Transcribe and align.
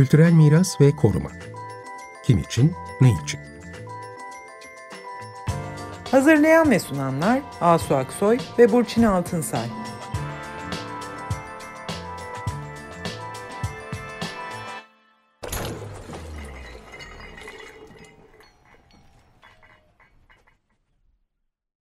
Kültürel 0.00 0.32
miras 0.32 0.80
ve 0.80 0.96
koruma. 0.96 1.30
Kim 2.24 2.38
için, 2.38 2.72
ne 3.00 3.08
için? 3.24 3.40
Hazırlayan 6.10 6.70
ve 6.70 6.78
sunanlar 6.78 7.40
Asu 7.60 7.94
Aksoy 7.94 8.38
ve 8.58 8.72
Burçin 8.72 9.02
Altınsay. 9.02 9.66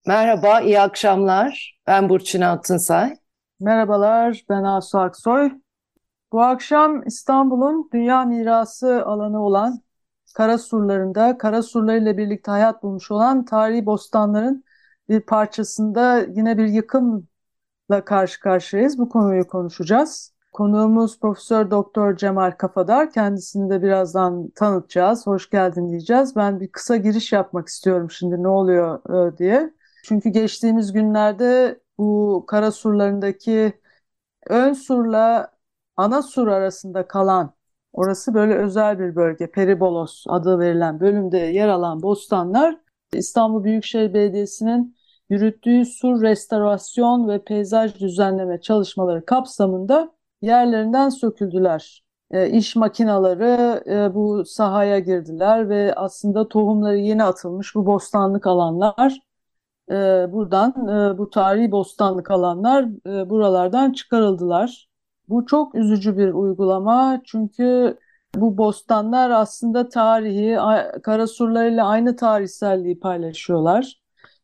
Merhaba, 0.07 0.61
iyi 0.61 0.79
akşamlar. 0.79 1.79
Ben 1.87 2.09
Burçin 2.09 2.41
Altınsay. 2.41 3.15
Merhabalar, 3.59 4.41
ben 4.49 4.63
Asu 4.63 4.99
Aksoy. 4.99 5.60
Bu 6.31 6.41
akşam 6.41 7.07
İstanbul'un 7.07 7.89
dünya 7.93 8.25
mirası 8.25 9.05
alanı 9.05 9.45
olan 9.45 9.81
Karasurlarında, 10.35 11.37
Karasurlarıyla 11.37 12.17
birlikte 12.17 12.51
hayat 12.51 12.83
bulmuş 12.83 13.11
olan 13.11 13.45
tarihi 13.45 13.85
bostanların 13.85 14.63
bir 15.09 15.21
parçasında 15.21 16.19
yine 16.19 16.57
bir 16.57 16.65
yıkımla 16.65 18.05
karşı 18.05 18.39
karşıyayız. 18.39 18.99
Bu 18.99 19.09
konuyu 19.09 19.47
konuşacağız. 19.47 20.33
Konuğumuz 20.53 21.19
Profesör 21.19 21.71
Doktor 21.71 22.15
Cemal 22.17 22.51
Kafadar. 22.51 23.11
Kendisini 23.11 23.69
de 23.69 23.81
birazdan 23.81 24.49
tanıtacağız. 24.49 25.27
Hoş 25.27 25.49
geldin 25.49 25.89
diyeceğiz. 25.89 26.35
Ben 26.35 26.59
bir 26.59 26.67
kısa 26.67 26.95
giriş 26.97 27.31
yapmak 27.33 27.67
istiyorum 27.67 28.11
şimdi 28.11 28.43
ne 28.43 28.47
oluyor 28.47 28.99
e, 29.33 29.37
diye. 29.37 29.73
Çünkü 30.03 30.29
geçtiğimiz 30.29 30.93
günlerde 30.93 31.79
bu 31.97 32.43
Karasurlarındaki 32.47 33.73
ön 34.49 34.73
surla 34.73 35.51
ana 35.97 36.21
sur 36.21 36.47
arasında 36.47 37.07
kalan 37.07 37.53
orası 37.93 38.33
böyle 38.33 38.55
özel 38.55 38.99
bir 38.99 39.15
bölge 39.15 39.51
Peribolos 39.51 40.25
adı 40.29 40.59
verilen 40.59 40.99
bölümde 40.99 41.37
yer 41.37 41.67
alan 41.67 42.01
bostanlar 42.01 42.77
İstanbul 43.13 43.63
Büyükşehir 43.63 44.13
Belediyesi'nin 44.13 44.95
yürüttüğü 45.29 45.85
sur 45.85 46.21
restorasyon 46.21 47.27
ve 47.29 47.43
peyzaj 47.43 47.99
düzenleme 47.99 48.61
çalışmaları 48.61 49.25
kapsamında 49.25 50.11
yerlerinden 50.41 51.09
söküldüler. 51.09 52.03
E, 52.31 52.49
iş 52.49 52.75
makinaları 52.75 53.83
e, 53.87 54.15
bu 54.15 54.45
sahaya 54.45 54.99
girdiler 54.99 55.69
ve 55.69 55.93
aslında 55.95 56.47
tohumları 56.47 56.97
yeni 56.97 57.23
atılmış 57.23 57.75
bu 57.75 57.85
bostanlık 57.85 58.47
alanlar 58.47 59.19
e, 59.91 59.95
buradan 60.31 60.87
e, 60.87 61.17
bu 61.17 61.29
tarihi 61.29 61.71
bostanlık 61.71 62.31
alanlar 62.31 62.83
e, 63.07 63.29
buralardan 63.29 63.93
çıkarıldılar. 63.93 64.90
Bu 65.31 65.45
çok 65.45 65.75
üzücü 65.75 66.17
bir 66.17 66.33
uygulama 66.33 67.21
çünkü 67.25 67.97
bu 68.35 68.57
bostanlar 68.57 69.29
aslında 69.29 69.89
tarihi 69.89 70.57
Karasurlarıyla 71.03 71.87
aynı 71.87 72.15
tarihselliği 72.15 72.99
paylaşıyorlar. 72.99 74.01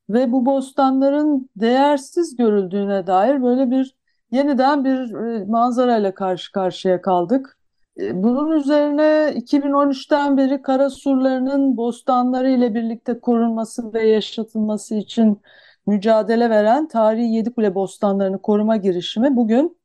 Ve 0.10 0.32
bu 0.32 0.46
bostanların 0.46 1.50
değersiz 1.56 2.36
görüldüğüne 2.36 3.08
dair 3.08 3.44
böyle 3.44 3.72
bir 3.72 3.96
yeniden 4.32 4.86
bir 4.86 5.16
e, 5.16 5.46
manzarayla 5.46 6.14
karşı 6.14 6.52
karşıya 6.52 7.02
kaldık. 7.02 7.58
E, 8.00 8.24
bunun 8.24 8.52
üzerine 8.52 9.34
2013'ten 9.36 10.38
beri 10.38 10.62
Karasurlarının 10.62 11.78
bostanları 11.78 12.50
ile 12.50 12.76
birlikte 12.76 13.20
korunması 13.20 13.94
ve 13.94 14.08
yaşatılması 14.08 14.96
için 14.96 15.42
mücadele 15.88 16.50
veren 16.50 16.88
Tarihi 16.88 17.34
Yedikule 17.34 17.76
Bostanlarını 17.76 18.42
koruma 18.42 18.78
girişimi 18.78 19.36
bugün 19.36 19.77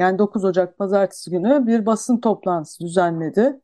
yani 0.00 0.18
9 0.18 0.44
Ocak 0.44 0.78
pazartesi 0.78 1.30
günü 1.30 1.66
bir 1.66 1.86
basın 1.86 2.20
toplantısı 2.20 2.84
düzenledi. 2.84 3.60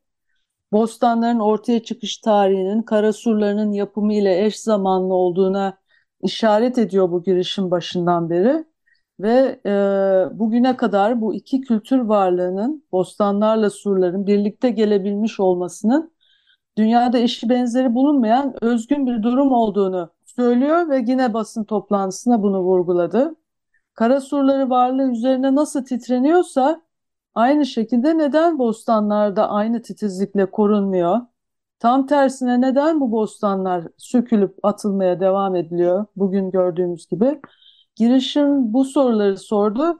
Bostanların 0.71 1.39
ortaya 1.39 1.83
çıkış 1.83 2.17
tarihinin 2.17 2.81
Karasurlarının 2.81 3.71
yapımı 3.73 4.13
ile 4.13 4.45
eş 4.45 4.59
zamanlı 4.59 5.13
olduğuna 5.13 5.77
işaret 6.21 6.77
ediyor 6.77 7.11
bu 7.11 7.23
girişim 7.23 7.71
başından 7.71 8.29
beri. 8.29 8.65
Ve 9.19 9.61
e, 9.65 9.71
bugüne 10.39 10.77
kadar 10.77 11.21
bu 11.21 11.33
iki 11.35 11.61
kültür 11.61 11.99
varlığının 11.99 12.83
bostanlarla 12.91 13.69
surların 13.69 14.27
birlikte 14.27 14.69
gelebilmiş 14.69 15.39
olmasının 15.39 16.13
dünyada 16.77 17.17
eşi 17.19 17.49
benzeri 17.49 17.95
bulunmayan 17.95 18.63
özgün 18.63 19.07
bir 19.07 19.23
durum 19.23 19.51
olduğunu 19.51 20.11
söylüyor 20.25 20.89
ve 20.89 21.03
yine 21.07 21.33
basın 21.33 21.63
toplantısında 21.63 22.43
bunu 22.43 22.59
vurguladı. 22.61 23.35
Kara 23.97 24.21
surları 24.21 24.69
varlığı 24.69 25.11
üzerine 25.11 25.55
nasıl 25.55 25.85
titreniyorsa 25.85 26.81
aynı 27.35 27.65
şekilde 27.65 28.17
neden 28.17 28.59
bostanlarda 28.59 29.49
aynı 29.49 29.81
titizlikle 29.81 30.51
korunmuyor? 30.51 31.21
Tam 31.79 32.07
tersine 32.07 32.61
neden 32.61 32.99
bu 33.01 33.11
bostanlar 33.11 33.87
sökülüp 33.97 34.59
atılmaya 34.63 35.19
devam 35.19 35.55
ediliyor 35.55 36.05
bugün 36.15 36.51
gördüğümüz 36.51 37.07
gibi? 37.07 37.41
Girişim 37.95 38.73
bu 38.73 38.85
soruları 38.85 39.37
sordu 39.37 39.99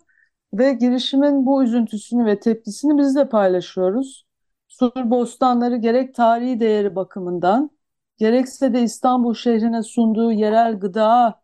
ve 0.53 0.73
girişimin 0.73 1.45
bu 1.45 1.63
üzüntüsünü 1.63 2.25
ve 2.25 2.39
tepkisini 2.39 2.97
biz 2.97 3.15
de 3.15 3.29
paylaşıyoruz. 3.29 4.25
Sur 4.67 4.91
bostanları 5.11 5.77
gerek 5.77 6.15
tarihi 6.15 6.59
değeri 6.59 6.95
bakımından, 6.95 7.71
gerekse 8.17 8.73
de 8.73 8.81
İstanbul 8.83 9.33
şehrine 9.33 9.83
sunduğu 9.83 10.31
yerel 10.31 10.79
gıda 10.79 11.41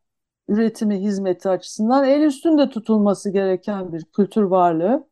üretimi 0.48 1.00
hizmeti 1.00 1.50
açısından 1.50 2.06
el 2.06 2.22
üstünde 2.22 2.70
tutulması 2.70 3.30
gereken 3.30 3.94
bir 3.94 4.04
kültür 4.04 4.42
varlığı. 4.42 5.08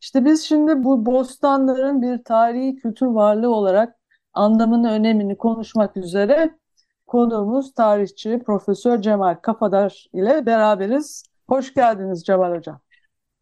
İşte 0.00 0.24
biz 0.24 0.42
şimdi 0.42 0.84
bu 0.84 1.06
bostanların 1.06 2.02
bir 2.02 2.24
tarihi 2.24 2.76
kültür 2.76 3.06
varlığı 3.06 3.54
olarak 3.54 3.94
anlamını, 4.32 4.90
önemini 4.90 5.36
konuşmak 5.36 5.96
üzere 5.96 6.58
konuğumuz 7.06 7.74
tarihçi 7.74 8.42
Profesör 8.46 9.02
Cemal 9.02 9.34
Kafadar 9.34 10.06
ile 10.12 10.46
beraberiz. 10.46 11.22
Hoş 11.48 11.74
geldiniz 11.74 12.24
Cemal 12.24 12.56
Hocam. 12.56 12.80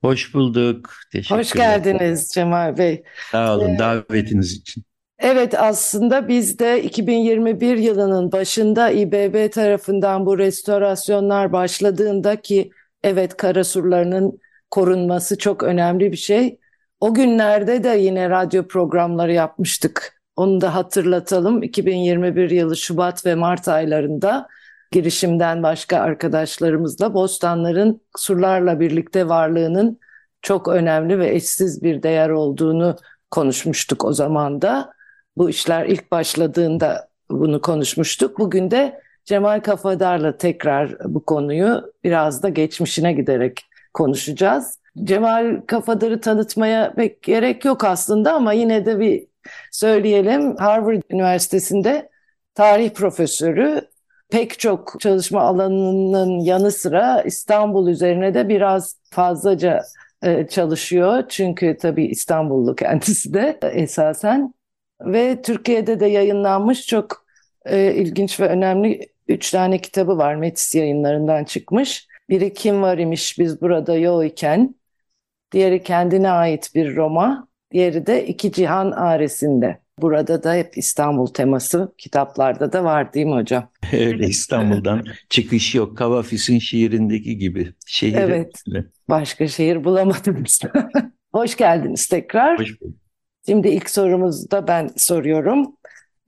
Hoş 0.02 0.34
bulduk. 0.34 0.90
Teşekkür 1.12 1.40
Hoş 1.40 1.52
geldiniz 1.52 2.28
Cemal 2.28 2.78
Bey. 2.78 3.04
Sağ 3.30 3.56
olun 3.56 3.68
ee, 3.68 3.78
davetiniz 3.78 4.52
için. 4.52 4.84
Evet 5.18 5.54
aslında 5.58 6.28
biz 6.28 6.58
de 6.58 6.82
2021 6.82 7.76
yılının 7.76 8.32
başında 8.32 8.90
İBB 8.90 9.52
tarafından 9.52 10.26
bu 10.26 10.38
restorasyonlar 10.38 11.52
başladığında 11.52 12.36
ki 12.36 12.70
evet 13.02 13.36
karasurlarının 13.36 14.38
korunması 14.70 15.38
çok 15.38 15.62
önemli 15.62 16.12
bir 16.12 16.16
şey. 16.16 16.58
O 17.00 17.14
günlerde 17.14 17.84
de 17.84 17.88
yine 17.88 18.30
radyo 18.30 18.68
programları 18.68 19.32
yapmıştık. 19.32 20.22
Onu 20.36 20.60
da 20.60 20.74
hatırlatalım. 20.74 21.62
2021 21.62 22.50
yılı 22.50 22.76
Şubat 22.76 23.26
ve 23.26 23.34
Mart 23.34 23.68
aylarında 23.68 24.48
girişimden 24.92 25.62
başka 25.62 25.98
arkadaşlarımızla 25.98 27.14
bostanların 27.14 28.00
surlarla 28.16 28.80
birlikte 28.80 29.28
varlığının 29.28 29.98
çok 30.42 30.68
önemli 30.68 31.18
ve 31.18 31.34
eşsiz 31.34 31.82
bir 31.82 32.02
değer 32.02 32.28
olduğunu 32.28 32.96
konuşmuştuk 33.30 34.04
o 34.04 34.12
zaman 34.12 34.62
da. 34.62 34.95
Bu 35.36 35.50
işler 35.50 35.86
ilk 35.86 36.10
başladığında 36.10 37.08
bunu 37.30 37.60
konuşmuştuk. 37.60 38.38
Bugün 38.38 38.70
de 38.70 39.00
Cemal 39.24 39.60
Kafadar'la 39.60 40.36
tekrar 40.36 40.96
bu 41.04 41.24
konuyu 41.24 41.92
biraz 42.04 42.42
da 42.42 42.48
geçmişine 42.48 43.12
giderek 43.12 43.60
konuşacağız. 43.94 44.78
Cemal 45.04 45.60
Kafadar'ı 45.66 46.20
tanıtmaya 46.20 46.94
pek 46.94 47.22
gerek 47.22 47.64
yok 47.64 47.84
aslında 47.84 48.34
ama 48.34 48.52
yine 48.52 48.86
de 48.86 48.98
bir 49.00 49.26
söyleyelim. 49.72 50.56
Harvard 50.56 51.02
Üniversitesi'nde 51.10 52.08
tarih 52.54 52.90
profesörü 52.90 53.80
pek 54.30 54.58
çok 54.58 55.00
çalışma 55.00 55.40
alanının 55.40 56.40
yanı 56.40 56.70
sıra 56.70 57.22
İstanbul 57.22 57.88
üzerine 57.88 58.34
de 58.34 58.48
biraz 58.48 58.96
fazlaca 59.10 59.82
e, 60.22 60.46
çalışıyor. 60.46 61.22
Çünkü 61.28 61.76
tabii 61.80 62.06
İstanbullu 62.06 62.74
kendisi 62.74 63.34
de 63.34 63.58
esasen 63.62 64.54
ve 65.00 65.42
Türkiye'de 65.42 66.00
de 66.00 66.06
yayınlanmış 66.06 66.86
çok 66.86 67.26
e, 67.64 67.94
ilginç 67.94 68.40
ve 68.40 68.48
önemli 68.48 69.08
üç 69.28 69.50
tane 69.50 69.78
kitabı 69.78 70.18
var 70.18 70.34
Metis 70.34 70.74
yayınlarından 70.74 71.44
çıkmış. 71.44 72.08
Biri 72.28 72.54
Kim 72.54 72.82
Var 72.82 72.98
imiş 72.98 73.38
Biz 73.38 73.60
Burada 73.60 73.96
Yok 73.96 74.24
iken, 74.24 74.74
diğeri 75.52 75.82
kendine 75.82 76.30
ait 76.30 76.74
bir 76.74 76.96
Roma, 76.96 77.48
diğeri 77.72 78.06
de 78.06 78.26
İki 78.26 78.52
Cihan 78.52 78.90
Aresinde. 78.90 79.80
Burada 79.98 80.42
da 80.42 80.54
hep 80.54 80.78
İstanbul 80.78 81.26
teması 81.26 81.94
kitaplarda 81.98 82.72
da 82.72 82.84
var 82.84 83.12
değil 83.12 83.26
mi 83.26 83.34
hocam? 83.34 83.70
Öyle 83.92 84.26
İstanbul'dan 84.26 85.04
çıkış 85.28 85.74
yok. 85.74 85.96
Kavafis'in 85.96 86.58
şiirindeki 86.58 87.38
gibi. 87.38 87.74
Şehir 87.86 88.14
evet. 88.14 88.62
Başka 89.08 89.48
şehir 89.48 89.84
bulamadım. 89.84 90.44
Hoş 91.32 91.56
geldiniz 91.56 92.06
tekrar. 92.06 92.58
Hoş 92.60 92.80
bulduk. 92.80 93.05
Şimdi 93.46 93.68
ilk 93.68 93.90
sorumuzu 93.90 94.50
da 94.50 94.68
ben 94.68 94.90
soruyorum. 94.96 95.76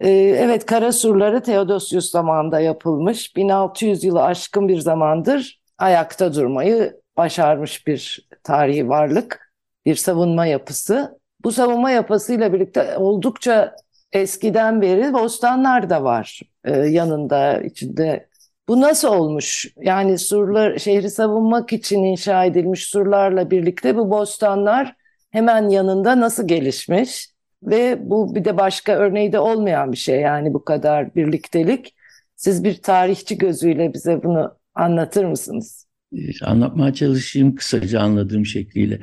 Ee, 0.01 0.11
evet 0.11 0.67
kara 0.67 0.93
surları 0.93 1.43
Theodosius 1.43 2.11
zamanında 2.11 2.61
yapılmış. 2.61 3.37
1600 3.37 4.05
yılı 4.05 4.23
aşkın 4.23 4.69
bir 4.69 4.79
zamandır 4.81 5.61
ayakta 5.79 6.35
durmayı 6.35 7.01
başarmış 7.17 7.87
bir 7.87 8.29
tarihi 8.45 8.89
varlık, 8.89 9.53
bir 9.87 9.95
savunma 9.95 10.47
yapısı. 10.47 11.19
bu 11.45 11.53
savunma 11.53 11.91
yapısıyla 11.91 12.53
birlikte 12.53 12.97
oldukça 12.97 13.77
eskiden 14.13 14.83
beri 14.83 15.13
bostanlar 15.13 15.91
da 15.91 16.05
var 16.05 16.41
e, 16.65 16.77
yanında 16.77 17.61
içinde. 17.61 18.29
Bu 18.69 18.81
nasıl 18.81 19.09
olmuş? 19.09 19.67
Yani 19.77 20.19
surlar 20.19 20.79
şehri 20.79 21.11
savunmak 21.11 21.73
için 21.73 22.05
inşa 22.05 22.45
edilmiş 22.45 22.85
surlarla 22.85 23.51
birlikte 23.51 23.97
bu 23.97 24.11
bostanlar 24.11 24.95
hemen 25.31 25.69
yanında 25.69 26.21
nasıl 26.21 26.49
gelişmiş? 26.49 27.29
Ve 27.63 27.99
bu 28.11 28.35
bir 28.35 28.45
de 28.45 28.57
başka 28.57 28.93
örneği 28.93 29.33
de 29.33 29.39
olmayan 29.39 29.93
bir 29.93 29.97
şey 29.97 30.21
yani 30.21 30.55
bu 30.55 30.65
kadar 30.65 31.15
birliktelik. 31.15 31.95
Siz 32.37 32.65
bir 32.65 32.83
tarihçi 32.83 33.39
gözüyle 33.39 33.95
bize 33.95 34.23
bunu 34.23 34.55
anlatır 34.75 35.25
mısınız? 35.25 35.87
Ee, 36.13 36.45
anlatmaya 36.45 36.95
çalışayım 36.95 37.55
kısaca 37.55 38.01
anladığım 38.01 38.47
şekliyle. 38.47 39.01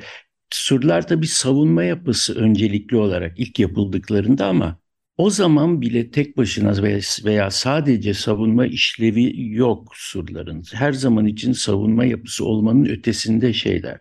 Surlar 0.50 1.06
tabii 1.06 1.26
savunma 1.26 1.84
yapısı 1.84 2.34
öncelikli 2.34 2.96
olarak 2.96 3.38
ilk 3.38 3.58
yapıldıklarında 3.58 4.46
ama 4.46 4.78
o 5.16 5.30
zaman 5.30 5.80
bile 5.80 6.10
tek 6.10 6.36
başına 6.36 6.82
veya 7.24 7.50
sadece 7.50 8.14
savunma 8.14 8.66
işlevi 8.66 9.54
yok 9.54 9.88
surların. 9.94 10.62
Her 10.72 10.92
zaman 10.92 11.26
için 11.26 11.52
savunma 11.52 12.04
yapısı 12.04 12.44
olmanın 12.44 12.84
ötesinde 12.84 13.52
şeyler. 13.52 13.98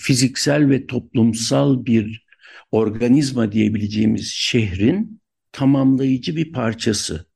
Fiziksel 0.00 0.70
ve 0.70 0.86
toplumsal 0.86 1.86
bir 1.86 2.26
organizma 2.70 3.52
diyebileceğimiz 3.52 4.32
şehrin 4.34 5.20
tamamlayıcı 5.52 6.36
bir 6.36 6.52
parçası. 6.52 7.28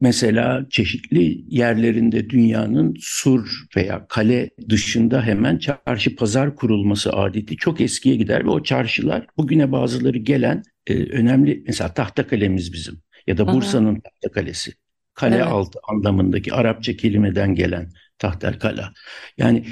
Mesela 0.00 0.66
çeşitli 0.70 1.44
yerlerinde 1.48 2.30
dünyanın 2.30 2.94
sur 3.00 3.66
veya 3.76 4.06
kale 4.08 4.50
dışında 4.68 5.22
hemen 5.22 5.58
çarşı 5.58 6.16
pazar 6.16 6.56
kurulması 6.56 7.12
adeti 7.12 7.56
çok 7.56 7.80
eskiye 7.80 8.16
gider 8.16 8.44
ve 8.44 8.50
o 8.50 8.62
çarşılar 8.62 9.26
bugüne 9.36 9.72
bazıları 9.72 10.18
gelen 10.18 10.62
e, 10.86 10.94
önemli 10.94 11.64
mesela 11.66 11.94
tahta 11.94 12.26
kalemiz 12.26 12.72
bizim 12.72 13.02
ya 13.26 13.38
da 13.38 13.46
Bursa'nın 13.46 13.94
tahta 13.94 14.32
kalesi. 14.32 14.72
Kale 15.14 15.34
evet. 15.34 15.46
altı 15.46 15.78
anlamındaki 15.88 16.54
Arapça 16.54 16.96
kelimeden 16.96 17.54
gelen 17.54 17.90
tahta 18.18 18.58
kala. 18.58 18.92
Yani 19.38 19.66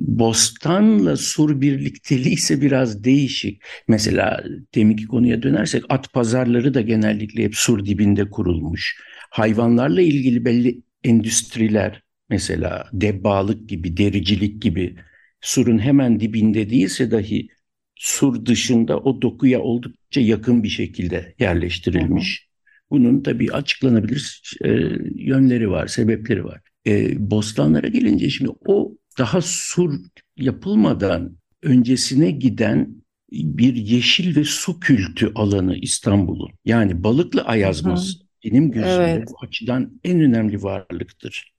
Bostanla 0.00 1.16
sur 1.16 1.60
birlikteliği 1.60 2.34
ise 2.34 2.60
biraz 2.60 3.04
değişik. 3.04 3.62
Mesela 3.88 4.44
deminki 4.74 5.06
konuya 5.06 5.42
dönersek 5.42 5.84
at 5.88 6.12
pazarları 6.12 6.74
da 6.74 6.80
genellikle 6.80 7.44
hep 7.44 7.54
sur 7.54 7.84
dibinde 7.84 8.30
kurulmuş. 8.30 9.00
Hayvanlarla 9.30 10.00
ilgili 10.00 10.44
belli 10.44 10.82
endüstriler 11.04 12.02
mesela 12.30 12.88
debbalık 12.92 13.68
gibi, 13.68 13.96
dericilik 13.96 14.62
gibi 14.62 14.96
surun 15.40 15.78
hemen 15.78 16.20
dibinde 16.20 16.70
değilse 16.70 17.10
dahi 17.10 17.48
sur 17.94 18.46
dışında 18.46 18.98
o 18.98 19.22
dokuya 19.22 19.60
oldukça 19.60 20.20
yakın 20.20 20.62
bir 20.62 20.68
şekilde 20.68 21.34
yerleştirilmiş. 21.38 22.46
Bunun 22.90 23.22
tabii 23.22 23.52
açıklanabilir 23.52 24.42
e, 24.64 24.70
yönleri 25.14 25.70
var, 25.70 25.86
sebepleri 25.86 26.44
var. 26.44 26.60
E, 26.86 27.14
bostanlara 27.30 27.88
gelince 27.88 28.30
şimdi 28.30 28.50
o 28.66 28.96
daha 29.18 29.40
sur 29.42 29.94
yapılmadan 30.36 31.36
öncesine 31.62 32.30
giden 32.30 32.96
bir 33.32 33.74
yeşil 33.74 34.36
ve 34.36 34.44
su 34.44 34.80
kültü 34.80 35.32
alanı 35.34 35.76
İstanbul'un. 35.76 36.50
Yani 36.64 37.04
Balıklı 37.04 37.42
Ayazması 37.42 38.18
benim 38.44 38.70
gözümde 38.70 38.94
evet. 38.94 39.28
bu 39.28 39.46
açıdan 39.46 40.00
en 40.04 40.20
önemli 40.20 40.62
varlıktır. 40.62 41.52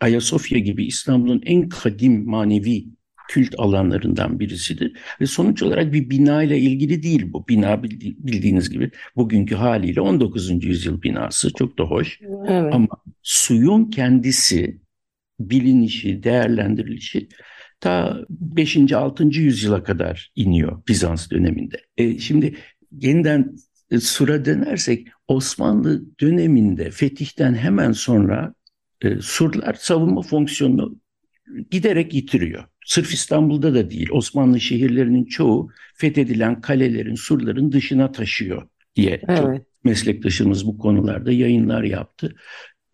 Ayasofya 0.00 0.58
gibi 0.58 0.86
İstanbul'un 0.86 1.42
en 1.46 1.68
kadim 1.68 2.28
manevi 2.28 2.86
kült 3.28 3.54
alanlarından 3.58 4.40
birisidir. 4.40 4.92
Ve 5.20 5.26
sonuç 5.26 5.62
olarak 5.62 5.92
bir 5.92 6.10
bina 6.10 6.42
ile 6.42 6.58
ilgili 6.58 7.02
değil 7.02 7.32
bu. 7.32 7.48
Bina 7.48 7.82
bildiğiniz 7.82 8.70
gibi 8.70 8.90
bugünkü 9.16 9.54
haliyle 9.54 10.00
19. 10.00 10.64
yüzyıl 10.64 11.02
binası 11.02 11.52
çok 11.52 11.78
da 11.78 11.84
hoş. 11.84 12.20
Evet. 12.48 12.74
Ama 12.74 12.88
suyun 13.22 13.84
kendisi 13.84 14.80
bilinişi, 15.40 16.22
değerlendirilişi 16.22 17.28
ta 17.80 18.24
5. 18.30 18.92
6. 18.92 19.24
yüzyıla 19.24 19.82
kadar 19.82 20.32
iniyor 20.36 20.82
Bizans 20.88 21.30
döneminde. 21.30 21.76
E, 21.96 22.18
şimdi 22.18 22.54
yeniden 22.92 23.56
e, 23.90 23.98
Sur'a 23.98 24.44
dönersek 24.44 25.08
Osmanlı 25.28 26.02
döneminde 26.20 26.90
fetihten 26.90 27.54
hemen 27.54 27.92
sonra 27.92 28.54
e, 29.02 29.20
surlar 29.20 29.74
savunma 29.74 30.22
fonksiyonunu 30.22 30.96
giderek 31.70 32.14
yitiriyor. 32.14 32.64
Sırf 32.86 33.12
İstanbul'da 33.12 33.74
da 33.74 33.90
değil 33.90 34.08
Osmanlı 34.12 34.60
şehirlerinin 34.60 35.24
çoğu 35.24 35.70
fethedilen 35.94 36.60
kalelerin, 36.60 37.14
surların 37.14 37.72
dışına 37.72 38.12
taşıyor 38.12 38.68
diye 38.96 39.20
evet. 39.28 39.62
meslektaşımız 39.84 40.66
bu 40.66 40.78
konularda 40.78 41.32
yayınlar 41.32 41.82
yaptı. 41.82 42.36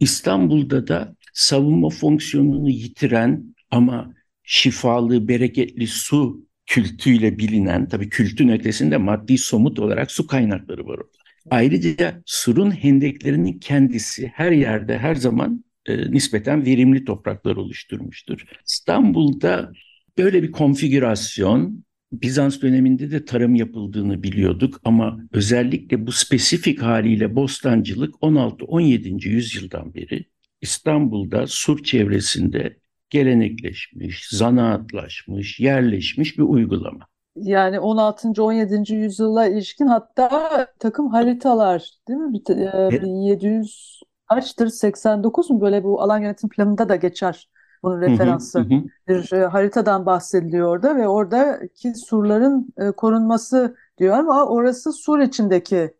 İstanbul'da 0.00 0.86
da 0.86 1.16
savunma 1.32 1.90
fonksiyonunu 1.90 2.70
yitiren 2.70 3.54
ama 3.70 4.14
şifalı, 4.42 5.28
bereketli 5.28 5.86
su 5.86 6.46
kültüyle 6.66 7.38
bilinen, 7.38 7.88
tabii 7.88 8.08
kültün 8.08 8.48
ötesinde 8.48 8.96
maddi 8.96 9.38
somut 9.38 9.78
olarak 9.78 10.10
su 10.10 10.26
kaynakları 10.26 10.86
var 10.86 10.94
orada. 10.94 11.22
Ayrıca 11.50 12.22
surun 12.26 12.70
hendeklerinin 12.70 13.58
kendisi 13.58 14.26
her 14.34 14.52
yerde 14.52 14.98
her 14.98 15.14
zaman 15.14 15.64
e, 15.86 16.10
nispeten 16.10 16.66
verimli 16.66 17.04
topraklar 17.04 17.56
oluşturmuştur. 17.56 18.44
İstanbul'da 18.66 19.72
böyle 20.18 20.42
bir 20.42 20.52
konfigürasyon 20.52 21.84
Bizans 22.12 22.62
döneminde 22.62 23.10
de 23.10 23.24
tarım 23.24 23.54
yapıldığını 23.54 24.22
biliyorduk 24.22 24.80
ama 24.84 25.20
özellikle 25.32 26.06
bu 26.06 26.12
spesifik 26.12 26.82
haliyle 26.82 27.36
bostancılık 27.36 28.14
16-17. 28.14 29.28
yüzyıldan 29.28 29.94
beri 29.94 30.24
İstanbul'da 30.62 31.46
sur 31.46 31.82
çevresinde 31.82 32.76
gelenekleşmiş, 33.10 34.28
zanaatlaşmış, 34.30 35.60
yerleşmiş 35.60 36.38
bir 36.38 36.42
uygulama. 36.42 37.06
Yani 37.36 37.80
16. 37.80 38.42
17. 38.42 38.94
yüzyıla 38.94 39.46
ilişkin 39.46 39.86
hatta 39.86 40.66
takım 40.78 41.08
haritalar 41.08 41.90
değil 42.08 42.18
mi? 42.18 42.32
Bir, 42.32 42.56
e, 42.56 43.02
1700 43.02 44.00
kaçtır 44.28 44.68
89 44.68 45.50
mu 45.50 45.60
böyle 45.60 45.84
bu 45.84 46.02
alan 46.02 46.18
yönetim 46.18 46.48
planında 46.48 46.88
da 46.88 46.96
geçer 46.96 47.50
bunun 47.82 48.00
referansı. 48.00 48.58
Hı 48.58 48.62
hı 48.62 48.74
hı. 48.74 48.82
Bir 49.08 49.32
e, 49.32 49.46
haritadan 49.46 50.06
bahsediliyor 50.06 50.68
orada 50.68 50.96
ve 50.96 51.08
oradaki 51.08 51.94
surların 51.94 52.74
e, 52.78 52.90
korunması 52.90 53.76
diyor 53.98 54.18
ama 54.18 54.46
orası 54.46 54.92
sur 54.92 55.18
içindeki 55.20 55.94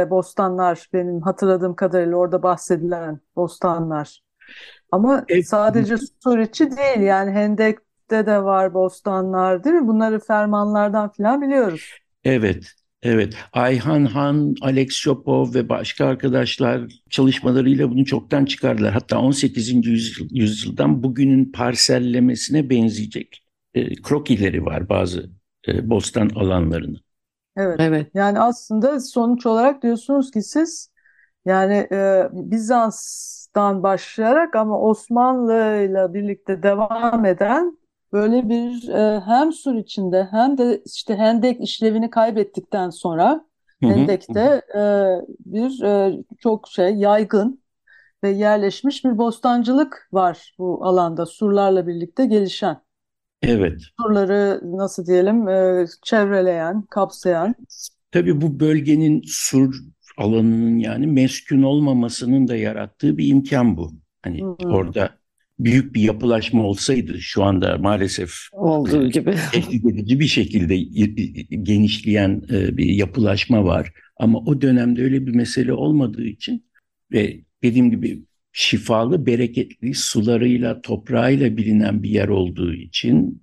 e, 0.00 0.10
bostanlar 0.10 0.88
benim 0.92 1.20
hatırladığım 1.20 1.74
kadarıyla 1.74 2.16
orada 2.16 2.42
bahsedilen 2.42 3.20
bostanlar. 3.36 4.22
Ama 4.92 5.24
evet. 5.28 5.48
sadece 5.48 5.96
Suriçi 6.24 6.70
değil 6.70 7.00
yani 7.00 7.30
Hendek'te 7.30 8.26
de 8.26 8.44
var 8.44 8.74
bostanlar 8.74 9.64
değil 9.64 9.76
mi? 9.76 9.86
Bunları 9.86 10.20
fermanlardan 10.20 11.12
falan 11.12 11.42
biliyoruz. 11.42 11.90
Evet, 12.24 12.66
evet. 13.02 13.34
Ayhan 13.52 14.04
Han, 14.04 14.54
Alex 14.62 14.92
Shopov 14.92 15.54
ve 15.54 15.68
başka 15.68 16.06
arkadaşlar 16.06 16.82
çalışmalarıyla 17.10 17.90
bunu 17.90 18.04
çoktan 18.04 18.44
çıkardılar. 18.44 18.92
Hatta 18.92 19.18
18. 19.18 19.86
Yüzyıl, 19.86 20.28
yüzyıldan 20.30 21.02
bugünün 21.02 21.52
parsellemesine 21.52 22.70
benzeyecek 22.70 23.44
e, 23.74 23.94
krokileri 24.02 24.64
var 24.64 24.88
bazı 24.88 25.30
e, 25.68 25.90
bostan 25.90 26.30
alanlarının. 26.34 27.00
Evet. 27.56 27.80
Evet. 27.80 28.10
Yani 28.14 28.40
aslında 28.40 29.00
sonuç 29.00 29.46
olarak 29.46 29.82
diyorsunuz 29.82 30.30
ki 30.30 30.42
siz 30.42 30.90
yani 31.44 31.74
e, 31.92 32.28
Bizans'tan 32.32 33.82
başlayarak 33.82 34.56
ama 34.56 34.80
Osmanlı 34.80 35.52
ile 35.90 36.14
birlikte 36.14 36.62
devam 36.62 37.24
eden 37.24 37.78
böyle 38.12 38.48
bir 38.48 38.88
e, 38.88 39.20
hem 39.20 39.52
sur 39.52 39.74
içinde 39.74 40.28
hem 40.30 40.58
de 40.58 40.82
işte 40.86 41.16
Hendek 41.16 41.60
işlevini 41.60 42.10
kaybettikten 42.10 42.90
sonra 42.90 43.44
Hendek'te 43.84 44.62
e, 44.74 44.80
bir 45.46 45.82
e, 45.82 46.24
çok 46.38 46.68
şey 46.68 46.94
yaygın 46.96 47.62
ve 48.24 48.30
yerleşmiş 48.30 49.04
bir 49.04 49.18
bostancılık 49.18 50.08
var 50.12 50.54
bu 50.58 50.86
alanda 50.86 51.26
surlarla 51.26 51.86
birlikte 51.86 52.26
gelişen. 52.26 52.82
Evet. 53.42 53.80
Surları 54.00 54.60
nasıl 54.64 55.06
diyelim 55.06 55.48
e, 55.48 55.86
çevreleyen, 56.04 56.82
kapsayan. 56.82 57.54
Tabii 58.12 58.40
bu 58.40 58.60
bölgenin 58.60 59.22
sur 59.26 59.74
alanının 60.18 60.78
yani 60.78 61.06
meskun 61.06 61.62
olmamasının 61.62 62.48
da 62.48 62.56
yarattığı 62.56 63.18
bir 63.18 63.28
imkan 63.28 63.76
bu. 63.76 63.92
Hani 64.22 64.42
hı 64.42 64.56
hı. 64.62 64.68
orada 64.68 65.10
büyük 65.58 65.94
bir 65.94 66.02
yapılaşma 66.02 66.64
olsaydı 66.64 67.20
şu 67.20 67.44
anda 67.44 67.78
maalesef 67.78 68.32
olduğu 68.52 69.10
gibi 69.10 69.34
tehdit 69.52 69.86
edici 69.86 70.20
bir 70.20 70.26
şekilde 70.26 70.76
genişleyen 71.62 72.42
e, 72.50 72.76
bir 72.76 72.86
yapılaşma 72.86 73.64
var. 73.64 73.92
Ama 74.16 74.38
o 74.38 74.60
dönemde 74.60 75.02
öyle 75.02 75.26
bir 75.26 75.34
mesele 75.34 75.72
olmadığı 75.72 76.24
için 76.24 76.66
ve 77.12 77.40
dediğim 77.62 77.90
gibi 77.90 78.22
şifalı, 78.52 79.26
bereketli 79.26 79.94
sularıyla, 79.94 80.80
toprağıyla 80.80 81.56
bilinen 81.56 82.02
bir 82.02 82.10
yer 82.10 82.28
olduğu 82.28 82.74
için 82.74 83.42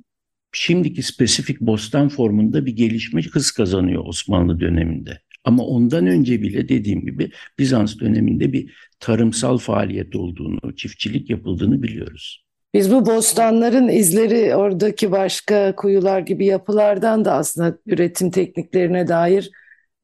şimdiki 0.52 1.04
spesifik 1.04 1.62
bostan 1.62 2.10
formunda 2.10 2.66
bir 2.66 2.76
gelişme 2.76 3.22
hız 3.22 3.52
kazanıyor 3.52 4.06
Osmanlı 4.06 4.60
döneminde. 4.60 5.20
Ama 5.44 5.64
ondan 5.64 6.08
önce 6.08 6.42
bile 6.42 6.70
dediğim 6.70 7.02
gibi 7.02 7.32
Bizans 7.60 8.00
döneminde 8.00 8.54
bir 8.54 8.74
tarımsal 9.00 9.58
faaliyet 9.58 10.16
olduğunu, 10.16 10.76
çiftçilik 10.76 11.30
yapıldığını 11.30 11.84
biliyoruz. 11.84 12.46
Biz 12.74 12.92
bu 12.92 13.06
bostanların 13.06 13.88
izleri 13.88 14.56
oradaki 14.56 15.12
başka 15.12 15.76
kuyular 15.76 16.20
gibi 16.20 16.46
yapılardan 16.46 17.26
da 17.26 17.34
aslında 17.34 17.78
üretim 17.86 18.32
tekniklerine 18.32 19.08
dair 19.08 19.52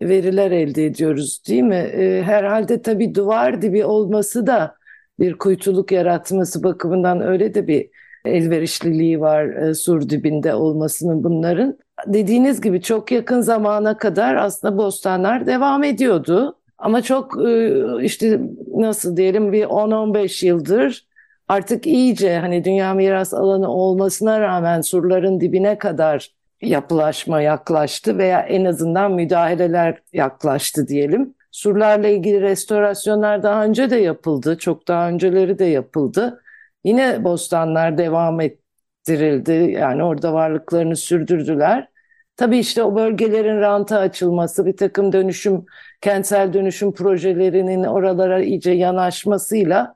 veriler 0.01 0.51
elde 0.51 0.85
ediyoruz 0.85 1.41
değil 1.47 1.63
mi? 1.63 1.75
Ee, 1.75 2.21
herhalde 2.25 2.81
tabii 2.81 3.15
duvar 3.15 3.61
dibi 3.61 3.85
olması 3.85 4.47
da 4.47 4.75
bir 5.19 5.37
kuytuluk 5.37 5.91
yaratması 5.91 6.63
bakımından 6.63 7.21
öyle 7.21 7.53
de 7.53 7.67
bir 7.67 7.89
elverişliliği 8.25 9.21
var 9.21 9.45
e, 9.45 9.73
sur 9.73 10.09
dibinde 10.09 10.53
olmasının 10.55 11.23
bunların. 11.23 11.77
Dediğiniz 12.07 12.61
gibi 12.61 12.81
çok 12.81 13.11
yakın 13.11 13.41
zamana 13.41 13.97
kadar 13.97 14.35
aslında 14.35 14.77
bostanlar 14.77 15.47
devam 15.47 15.83
ediyordu. 15.83 16.57
Ama 16.77 17.01
çok 17.01 17.47
e, 17.47 17.81
işte 18.01 18.39
nasıl 18.75 19.17
diyelim 19.17 19.51
bir 19.51 19.63
10-15 19.63 20.45
yıldır 20.45 21.07
artık 21.47 21.87
iyice 21.87 22.37
hani 22.37 22.63
dünya 22.63 22.93
miras 22.93 23.33
alanı 23.33 23.67
olmasına 23.67 24.39
rağmen 24.39 24.81
surların 24.81 25.41
dibine 25.41 25.77
kadar 25.77 26.31
yapılaşma 26.61 27.41
yaklaştı 27.41 28.17
veya 28.17 28.39
en 28.39 28.65
azından 28.65 29.11
müdahaleler 29.11 30.01
yaklaştı 30.13 30.87
diyelim. 30.87 31.33
Surlarla 31.55 32.07
ilgili 32.07 32.41
restorasyonlar 32.41 33.43
daha 33.43 33.65
önce 33.65 33.89
de 33.89 33.95
yapıldı, 33.95 34.57
çok 34.57 34.87
daha 34.87 35.09
önceleri 35.09 35.59
de 35.59 35.65
yapıldı. 35.65 36.43
Yine 36.83 37.23
bostanlar 37.23 37.97
devam 37.97 38.41
ettirildi, 38.41 39.51
yani 39.51 40.03
orada 40.03 40.33
varlıklarını 40.33 40.95
sürdürdüler. 40.95 41.89
Tabii 42.37 42.57
işte 42.57 42.83
o 42.83 42.95
bölgelerin 42.95 43.61
ranta 43.61 43.99
açılması, 43.99 44.65
bir 44.65 44.77
takım 44.77 45.13
dönüşüm, 45.13 45.65
kentsel 46.01 46.53
dönüşüm 46.53 46.93
projelerinin 46.93 47.83
oralara 47.83 48.41
iyice 48.41 48.71
yanaşmasıyla 48.71 49.95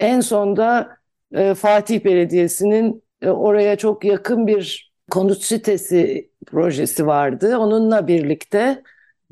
en 0.00 0.20
sonda 0.20 0.96
e, 1.32 1.54
Fatih 1.54 2.04
Belediyesi'nin 2.04 3.02
e, 3.22 3.30
oraya 3.30 3.76
çok 3.76 4.04
yakın 4.04 4.46
bir 4.46 4.92
konut 5.10 5.42
sitesi 5.42 6.30
projesi 6.46 7.06
vardı. 7.06 7.58
Onunla 7.58 8.08
birlikte 8.08 8.82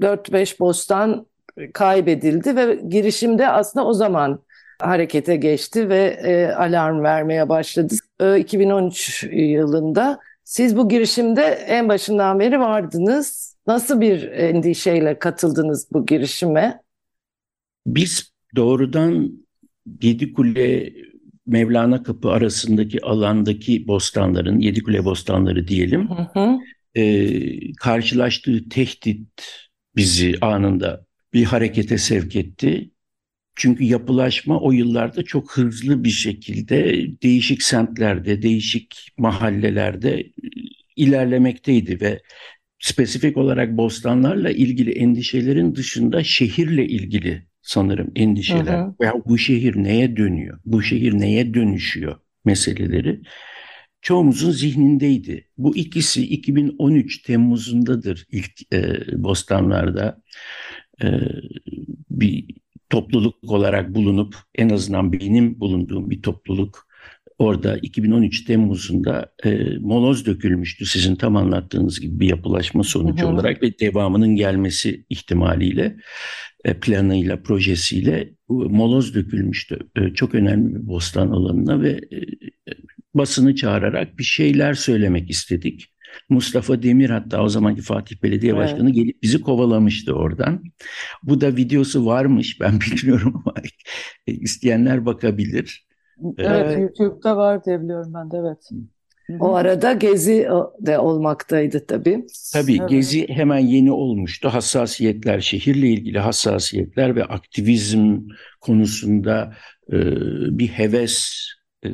4-5 0.01 0.61
bostan 0.61 1.28
kaybedildi 1.75 2.57
ve 2.57 2.81
girişimde 2.89 3.49
aslında 3.49 3.87
o 3.87 3.93
zaman 3.93 4.41
harekete 4.81 5.37
geçti 5.37 5.89
ve 5.89 6.21
e, 6.25 6.47
alarm 6.47 7.03
vermeye 7.03 7.49
başladı. 7.49 7.95
E, 8.21 8.39
2013 8.41 9.25
yılında 9.33 10.19
siz 10.45 10.77
bu 10.77 10.89
girişimde 10.89 11.43
en 11.43 11.89
başından 11.89 12.41
beri 12.41 12.61
vardınız. 12.61 13.57
Nasıl 13.67 14.01
bir 14.01 14.23
endişeyle 14.23 15.19
katıldınız 15.19 15.89
bu 15.93 16.07
girişime? 16.07 16.81
Biz 17.87 18.33
doğrudan 18.57 19.33
Yedikule 20.03 20.93
Mevlana 21.47 22.03
Kapı 22.03 22.31
arasındaki 22.31 23.05
alandaki 23.05 23.89
bostanların, 23.89 24.59
Yedikule 24.59 25.05
bostanları 25.05 25.69
diyelim, 25.69 26.09
hı 26.11 26.41
hı. 26.41 26.59
E, 26.95 27.73
karşılaştığı 27.73 28.69
tehdit 28.69 29.29
bizi 29.97 30.35
anında 30.41 31.08
bir 31.33 31.45
harekete 31.45 31.99
sevk 31.99 32.37
etti. 32.37 32.91
Çünkü 33.57 33.85
yapılaşma 33.85 34.61
o 34.61 34.73
yıllarda 34.73 35.23
çok 35.23 35.57
hızlı 35.57 36.05
bir 36.05 36.11
şekilde 36.11 37.07
değişik 37.23 37.63
semtlerde, 37.63 38.43
değişik 38.43 39.13
mahallelerde 39.19 40.21
e, 40.21 40.31
ilerlemekteydi 40.97 42.01
ve 42.01 42.23
spesifik 42.79 43.37
olarak 43.37 43.77
bostanlarla 43.77 44.51
ilgili 44.51 44.91
endişelerin 44.91 45.75
dışında 45.75 46.25
şehirle 46.25 46.87
ilgili 46.87 47.47
sanırım 47.63 48.13
endişeler. 48.17 48.79
Hı 48.79 48.85
hı. 48.85 48.95
Veya 49.01 49.15
bu 49.27 49.39
şehir 49.39 49.77
neye 49.77 50.17
dönüyor? 50.17 50.61
Bu 50.65 50.83
şehir 50.83 51.13
neye 51.13 51.55
dönüşüyor 51.55 52.17
meseleleri 52.45 53.21
çoğumuzun 54.03 54.51
zihnindeydi. 54.51 55.49
Bu 55.59 55.77
ikisi 55.77 56.27
2013 56.27 57.23
Temmuz'undadır 57.23 58.27
ilk 58.33 58.73
e, 58.73 59.01
Bostanlar'da 59.23 60.23
e, 61.03 61.09
bir 62.11 62.45
topluluk 62.91 63.35
olarak 63.43 63.95
bulunup 63.95 64.37
en 64.55 64.69
azından 64.69 65.13
benim 65.13 65.61
bulunduğum 65.61 66.11
bir 66.11 66.23
topluluk 66.23 66.89
orada 67.39 67.79
2013 67.83 68.45
Temmuz'unda 68.45 69.33
e, 69.45 69.79
moloz 69.81 70.27
dökülmüştü 70.27 70.87
sizin 70.87 71.17
tam 71.17 71.37
anlattığınız 71.37 72.01
gibi 72.01 72.21
bir 72.21 72.29
yapılaşma 72.29 72.83
sonucu 72.83 73.25
hı 73.25 73.29
hı. 73.29 73.33
olarak 73.33 73.63
ve 73.63 73.79
devamının 73.79 74.37
gelmesi 74.37 75.05
ihtimaliyle 75.11 75.97
e, 76.65 76.75
planıyla 76.75 77.43
projesiyle 77.43 78.35
moloz 78.49 79.15
dökülmüştü. 79.15 79.79
E, 79.97 80.15
çok 80.15 80.35
önemli 80.35 80.75
bir 80.75 80.87
bostan 80.87 81.31
alanına 81.31 81.83
ve 81.83 81.91
e, 81.91 82.19
basını 83.15 83.55
çağırarak 83.55 84.19
bir 84.19 84.25
şeyler 84.25 84.75
söylemek 84.75 85.31
istedik. 85.31 85.93
Mustafa 86.29 86.83
Demir 86.83 87.11
hatta 87.11 87.43
o 87.43 87.49
zamanki 87.49 87.83
Fatih 87.83 88.23
Belediye 88.23 88.57
Başkanı 88.57 88.85
evet. 88.85 88.95
gelip 88.95 89.23
bizi 89.23 89.41
kovalamıştı 89.41 90.15
oradan. 90.15 90.63
Bu 91.23 91.41
da 91.41 91.57
videosu 91.57 92.07
varmış 92.07 92.61
ben 92.61 92.81
bilmiyorum 92.81 93.43
ama 93.47 93.55
isteyenler 94.27 95.07
bakabilir. 95.07 95.89
Evet 96.39 96.79
ee, 96.79 96.81
YouTube'da 96.81 97.37
var 97.37 97.65
diye 97.65 97.83
biliyorum 97.83 98.13
ben 98.15 98.31
de 98.31 98.37
evet. 98.37 98.69
O 99.41 99.55
arada 99.55 99.93
Gezi 99.93 100.49
de 100.81 100.99
olmaktaydı 100.99 101.87
tabii. 101.87 102.27
Tabii 102.53 102.77
evet. 102.81 102.89
Gezi 102.91 103.29
hemen 103.29 103.59
yeni 103.59 103.93
olmuştu. 103.93 104.49
Hassasiyetler, 104.49 105.41
şehirle 105.41 105.89
ilgili 105.89 106.19
hassasiyetler 106.19 107.17
ve 107.17 107.25
aktivizm 107.25 108.19
konusunda 108.61 109.55
e, 109.93 109.97
bir 110.59 110.69
heves 110.69 111.33
e, 111.85 111.89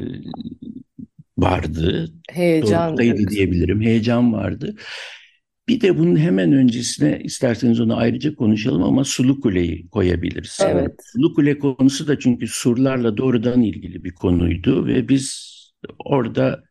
vardı. 1.38 2.08
Heyecan. 2.30 2.88
Doğrultaydı 2.88 3.28
diyebilirim. 3.28 3.82
Heyecan 3.82 4.32
vardı. 4.32 4.74
Bir 5.68 5.80
de 5.80 5.98
bunun 5.98 6.16
hemen 6.16 6.52
öncesine 6.52 7.20
isterseniz 7.24 7.80
onu 7.80 7.96
ayrıca 7.96 8.34
konuşalım 8.34 8.82
ama 8.82 9.04
Sulu 9.04 9.40
Kule'yi 9.40 9.88
koyabiliriz. 9.88 10.58
Evet. 10.62 10.92
Sulu 11.12 11.34
Kule 11.34 11.58
konusu 11.58 12.08
da 12.08 12.18
çünkü 12.18 12.46
surlarla 12.46 13.16
doğrudan 13.16 13.62
ilgili 13.62 14.04
bir 14.04 14.14
konuydu 14.14 14.86
ve 14.86 15.08
biz 15.08 15.54
orada 16.04 16.62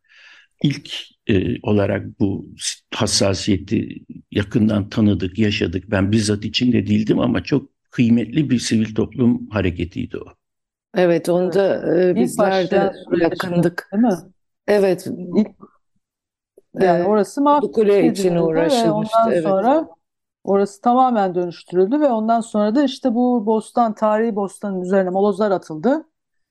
ilk 0.63 0.89
e, 1.27 1.62
olarak 1.62 2.20
bu 2.20 2.50
hassasiyeti 2.93 3.89
yakından 4.32 4.89
tanıdık, 4.89 5.39
yaşadık. 5.39 5.91
Ben 5.91 6.12
bizzat 6.12 6.46
içinde 6.46 6.88
değildim 6.88 7.20
ama 7.20 7.43
çok 7.43 7.70
kıymetli 7.91 8.50
bir 8.50 8.60
sivil 8.60 8.96
toplum 8.96 9.50
hareketiydi 9.50 10.17
o. 10.17 10.25
Evet, 10.96 11.29
onu 11.29 11.53
da 11.53 11.96
e, 12.00 12.15
bizler 12.15 12.72
de 12.72 12.91
yakındık. 13.22 13.89
Değil 13.93 14.03
mi? 14.03 14.32
Evet. 14.67 15.08
İlk, 15.36 15.48
yani 16.79 17.03
orası 17.03 17.41
mahkule 17.41 18.08
için 18.08 18.36
uğraşılmıştı. 18.36 19.17
Ondan 19.20 19.32
evet. 19.32 19.43
sonra 19.43 19.88
orası 20.43 20.82
tamamen 20.82 21.36
dönüştürüldü 21.36 22.00
ve 22.00 22.08
ondan 22.08 22.41
sonra 22.41 22.75
da 22.75 22.84
işte 22.84 23.15
bu 23.15 23.46
bostan, 23.46 23.93
tarihi 23.96 24.36
bostanın 24.36 24.82
üzerine 24.82 25.10
molozlar 25.10 25.51
atıldı. 25.51 26.05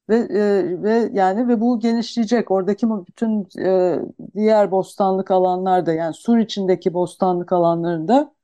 Ve, 0.09 0.17
e, 0.17 0.83
ve 0.83 1.11
yani 1.13 1.49
ve 1.49 1.61
bu 1.61 1.81
genişleyecek. 1.81 2.51
Oradaki 2.51 2.87
bütün 2.91 3.49
e, 3.65 3.99
diğer 4.35 4.71
bostanlık 4.71 5.31
alanlarda 5.31 5.93
yani 5.93 6.15
sur 6.15 6.39
içindeki 6.39 6.95
bostanlık 6.95 7.53
alanlarında 7.53 8.35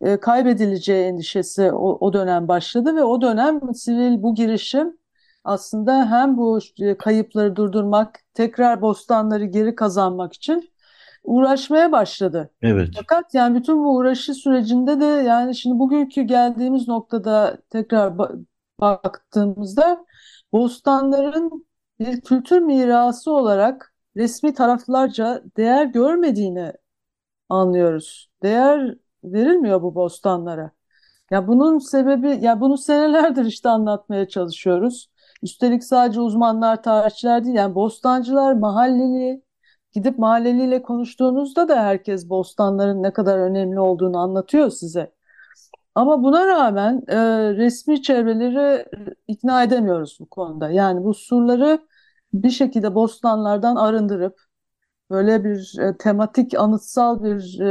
e, 0.00 0.16
kaybedileceği 0.16 1.04
endişesi 1.04 1.72
o, 1.72 2.06
o 2.06 2.12
dönem 2.12 2.48
başladı 2.48 2.96
ve 2.96 3.04
o 3.04 3.20
dönem 3.20 3.74
sivil 3.74 4.22
bu 4.22 4.34
girişim 4.34 4.99
aslında 5.44 6.10
hem 6.10 6.36
bu 6.36 6.58
kayıpları 6.98 7.56
durdurmak, 7.56 8.20
tekrar 8.34 8.82
bostanları 8.82 9.44
geri 9.44 9.74
kazanmak 9.74 10.32
için 10.32 10.70
uğraşmaya 11.24 11.92
başladı. 11.92 12.50
Evet. 12.62 12.88
Fakat 12.96 13.34
yani 13.34 13.58
bütün 13.58 13.84
bu 13.84 13.96
uğraşı 13.96 14.34
sürecinde 14.34 15.00
de 15.00 15.04
yani 15.04 15.54
şimdi 15.54 15.78
bugünkü 15.78 16.22
geldiğimiz 16.22 16.88
noktada 16.88 17.58
tekrar 17.70 18.18
baktığımızda 18.80 20.04
bostanların 20.52 21.66
bir 22.00 22.20
kültür 22.20 22.58
mirası 22.58 23.30
olarak 23.30 23.94
resmi 24.16 24.54
taraflarca 24.54 25.42
değer 25.56 25.84
görmediğini 25.84 26.72
anlıyoruz. 27.48 28.30
Değer 28.42 28.94
verilmiyor 29.24 29.82
bu 29.82 29.94
bostanlara. 29.94 30.70
Ya 31.30 31.48
bunun 31.48 31.78
sebebi 31.78 32.44
ya 32.44 32.60
bunu 32.60 32.78
senelerdir 32.78 33.44
işte 33.44 33.68
anlatmaya 33.68 34.28
çalışıyoruz. 34.28 35.10
Üstelik 35.42 35.84
sadece 35.84 36.20
uzmanlar, 36.20 36.82
tarihçiler 36.82 37.44
değil 37.44 37.56
yani 37.56 37.74
bostancılar, 37.74 38.52
mahalleli, 38.52 39.42
gidip 39.92 40.18
mahalleliyle 40.18 40.82
konuştuğunuzda 40.82 41.68
da 41.68 41.82
herkes 41.84 42.28
bostanların 42.28 43.02
ne 43.02 43.12
kadar 43.12 43.38
önemli 43.38 43.80
olduğunu 43.80 44.18
anlatıyor 44.18 44.70
size. 44.70 45.12
Ama 45.94 46.22
buna 46.22 46.46
rağmen 46.46 47.02
e, 47.08 47.16
resmi 47.56 48.02
çevreleri 48.02 48.86
ikna 49.28 49.62
edemiyoruz 49.62 50.16
bu 50.20 50.26
konuda. 50.26 50.70
Yani 50.70 51.04
bu 51.04 51.14
surları 51.14 51.78
bir 52.34 52.50
şekilde 52.50 52.94
bostanlardan 52.94 53.76
arındırıp 53.76 54.40
böyle 55.10 55.44
bir 55.44 55.78
e, 55.80 55.96
tematik, 55.96 56.54
anıtsal 56.58 57.24
bir 57.24 57.60
e, 57.60 57.66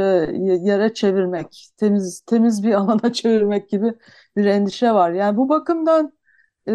yere 0.68 0.94
çevirmek, 0.94 1.70
temiz 1.76 2.20
temiz 2.20 2.62
bir 2.62 2.74
alana 2.80 3.12
çevirmek 3.12 3.70
gibi 3.70 3.94
bir 4.36 4.44
endişe 4.44 4.92
var. 4.92 5.10
Yani 5.10 5.36
bu 5.36 5.48
bakımdan 5.48 6.12
e, 6.70 6.74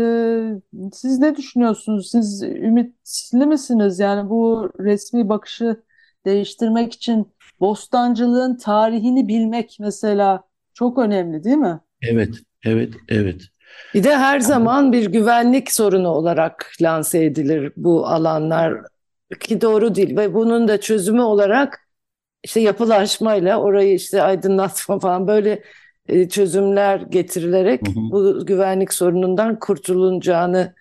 siz 0.93 1.19
ne 1.19 1.35
düşünüyorsunuz? 1.35 2.09
Siz 2.11 2.43
ümitli 2.43 3.45
misiniz? 3.45 3.99
Yani 3.99 4.29
bu 4.29 4.71
resmi 4.79 5.29
bakışı 5.29 5.83
değiştirmek 6.25 6.93
için 6.93 7.33
bostancılığın 7.59 8.57
tarihini 8.57 9.27
bilmek 9.27 9.77
mesela 9.79 10.43
çok 10.73 10.97
önemli 10.97 11.43
değil 11.43 11.57
mi? 11.57 11.79
Evet, 12.01 12.35
evet, 12.65 12.93
evet. 13.09 13.41
Bir 13.93 14.03
de 14.03 14.17
her 14.17 14.39
zaman 14.39 14.91
bir 14.91 15.05
güvenlik 15.05 15.71
sorunu 15.71 16.07
olarak 16.07 16.71
lanse 16.81 17.25
edilir 17.25 17.73
bu 17.77 18.07
alanlar 18.07 18.73
ki 19.39 19.61
doğru 19.61 19.95
değil 19.95 20.17
ve 20.17 20.33
bunun 20.33 20.67
da 20.67 20.81
çözümü 20.81 21.21
olarak 21.21 21.79
işte 22.43 22.59
yapılaşmayla 22.59 23.61
orayı 23.61 23.93
işte 23.93 24.21
aydınlatma 24.21 24.99
falan 24.99 25.27
böyle 25.27 25.63
e, 26.09 26.29
çözümler 26.29 26.99
getirilerek 26.99 27.87
hı 27.87 27.91
hı. 27.91 27.95
bu 27.95 28.45
güvenlik 28.45 28.93
sorunundan 28.93 29.59
kurtulunacağını 29.59 30.73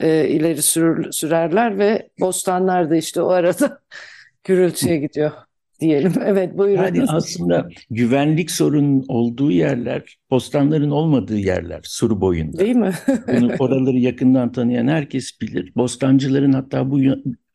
e, 0.00 0.28
ileri 0.28 0.62
sür, 0.62 1.12
sürerler 1.12 1.78
ve 1.78 2.08
bostanlar 2.20 2.90
da 2.90 2.96
işte 2.96 3.22
o 3.22 3.28
arada 3.28 3.80
gürültüye 4.44 4.96
gidiyor 4.96 5.32
diyelim. 5.80 6.12
Evet 6.24 6.58
buyurun. 6.58 6.82
Yani 6.82 7.02
aslında 7.08 7.68
güvenlik 7.90 8.50
sorunun 8.50 9.04
olduğu 9.08 9.50
yerler, 9.50 10.16
bostanların 10.30 10.90
olmadığı 10.90 11.38
yerler 11.38 11.80
sur 11.82 12.20
boyunda. 12.20 12.58
Değil 12.58 12.76
mi? 12.76 12.92
Bunu 13.32 13.52
oraları 13.58 13.98
yakından 13.98 14.52
tanıyan 14.52 14.88
herkes 14.88 15.40
bilir. 15.40 15.72
Bostancıların 15.76 16.52
hatta 16.52 16.90
bu 16.90 17.00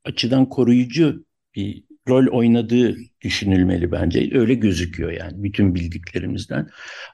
açıdan 0.05 0.50
koruyucu 0.50 1.25
bir 1.55 1.84
rol 2.09 2.27
oynadığı 2.27 2.95
düşünülmeli 3.21 3.91
bence. 3.91 4.29
Öyle 4.33 4.53
gözüküyor 4.53 5.12
yani 5.12 5.43
bütün 5.43 5.75
bildiklerimizden. 5.75 6.69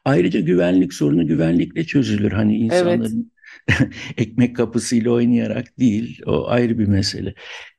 Ayrıca 0.06 0.40
güvenlik 0.40 0.94
sorunu 0.94 1.28
güvenlikle 1.28 1.84
çözülür. 1.84 2.32
Hani 2.32 2.58
insanların 2.58 3.32
evet. 3.70 3.90
ekmek 4.18 4.56
kapısıyla 4.56 5.12
oynayarak 5.12 5.80
değil. 5.80 6.22
O 6.26 6.48
ayrı 6.48 6.80
bir 6.80 6.88
mesele. 6.88 7.34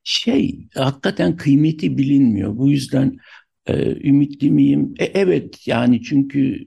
Şey 0.04 0.69
hakikaten 0.75 1.37
kıymeti 1.37 1.99
bilinmiyor. 1.99 2.57
Bu 2.57 2.71
yüzden 2.71 3.16
e, 3.66 4.09
ümitli 4.09 4.50
miyim? 4.50 4.95
E, 4.99 5.04
evet 5.04 5.66
yani 5.66 6.02
çünkü 6.02 6.59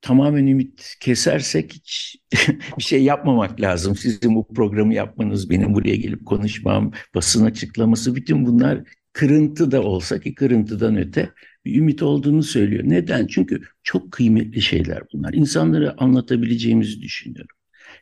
tamamen 0.00 0.46
ümit 0.46 0.96
kesersek 1.00 1.72
hiç 1.72 2.16
bir 2.78 2.82
şey 2.82 3.02
yapmamak 3.02 3.60
lazım. 3.60 3.96
Sizin 3.96 4.34
bu 4.34 4.48
programı 4.54 4.94
yapmanız, 4.94 5.50
benim 5.50 5.74
buraya 5.74 5.96
gelip 5.96 6.26
konuşmam, 6.26 6.92
basın 7.14 7.44
açıklaması 7.44 8.14
bütün 8.16 8.46
bunlar 8.46 8.84
kırıntı 9.12 9.70
da 9.70 9.82
olsa 9.82 10.20
ki 10.20 10.34
kırıntıdan 10.34 10.96
öte 10.96 11.30
bir 11.64 11.76
ümit 11.76 12.02
olduğunu 12.02 12.42
söylüyor. 12.42 12.84
Neden? 12.86 13.26
Çünkü 13.26 13.62
çok 13.82 14.12
kıymetli 14.12 14.62
şeyler 14.62 15.02
bunlar. 15.12 15.32
İnsanlara 15.32 15.94
anlatabileceğimizi 15.98 17.02
düşünüyorum. 17.02 17.56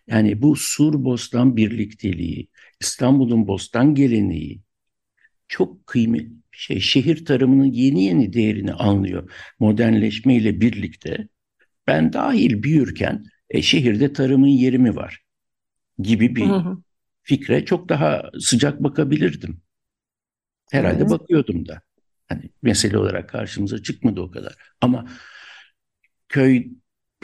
Yani 0.07 0.43
bu 0.43 0.57
Sur-Bostan 0.57 1.57
birlikteliği, 1.57 2.49
İstanbul'un 2.81 3.49
Bostan 3.49 3.95
geleneği 3.95 4.63
çok 5.49 5.87
kıymetli 5.87 6.31
bir 6.53 6.59
şey. 6.59 6.81
Şehir 6.81 7.25
tarımının 7.25 7.73
yeni 7.73 8.05
yeni 8.05 8.33
değerini 8.33 8.73
anlıyor 8.73 9.31
modernleşmeyle 9.59 10.61
birlikte 10.61 11.29
ben 11.87 12.13
dahil 12.13 12.63
büyürken 12.63 13.25
e, 13.51 13.63
şehirde 13.63 14.13
tarımın 14.13 14.49
yeri 14.49 14.79
mi 14.79 14.97
var 14.97 15.25
gibi 15.99 16.37
bir 16.37 16.47
hı 16.47 16.55
hı. 16.55 16.79
fikre 17.23 17.65
çok 17.65 17.89
daha 17.89 18.31
sıcak 18.41 18.83
bakabilirdim. 18.83 19.61
Herhalde 20.73 20.99
evet. 20.99 21.11
bakıyordum 21.11 21.69
da. 21.69 21.83
Hani 22.29 22.43
mesele 22.63 22.99
olarak 22.99 23.29
karşımıza 23.29 23.83
çıkmadı 23.83 24.21
o 24.21 24.31
kadar. 24.31 24.55
Ama 24.81 25.09
köy 26.29 26.67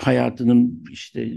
hayatının 0.00 0.84
işte 0.90 1.32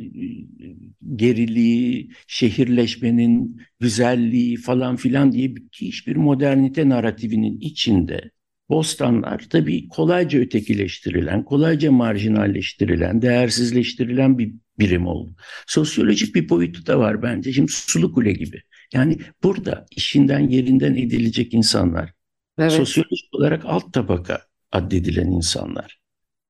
geriliği, 1.16 2.12
şehirleşmenin 2.28 3.62
güzelliği 3.80 4.58
falan 4.58 4.96
filan 4.96 5.32
diye 5.32 5.54
hiçbir 5.72 6.16
modernite 6.16 6.90
narratifinin 6.90 7.60
içinde 7.60 8.32
Bostanlar 8.70 9.48
tabii 9.50 9.88
kolayca 9.88 10.40
ötekileştirilen, 10.40 11.44
kolayca 11.44 11.92
marjinalleştirilen, 11.92 13.22
değersizleştirilen 13.22 14.38
bir 14.38 14.54
birim 14.80 15.08
oldu. 15.08 15.36
Sosyolojik 15.68 16.36
bir 16.36 16.50
boyutu 16.50 16.86
da 16.86 17.00
var 17.00 17.22
bence. 17.22 17.54
Şimdi 17.54 17.72
Sulu 17.72 18.14
Kule 18.14 18.32
gibi. 18.34 18.62
Yani 18.94 19.20
burada 19.44 19.86
işinden 19.92 20.40
yerinden 20.40 20.96
edilecek 20.96 21.54
insanlar, 21.54 22.14
evet. 22.60 22.72
sosyolojik 22.72 23.30
olarak 23.34 23.66
alt 23.66 23.94
tabaka 23.94 24.42
addedilen 24.72 25.28
insanlar. 25.28 26.00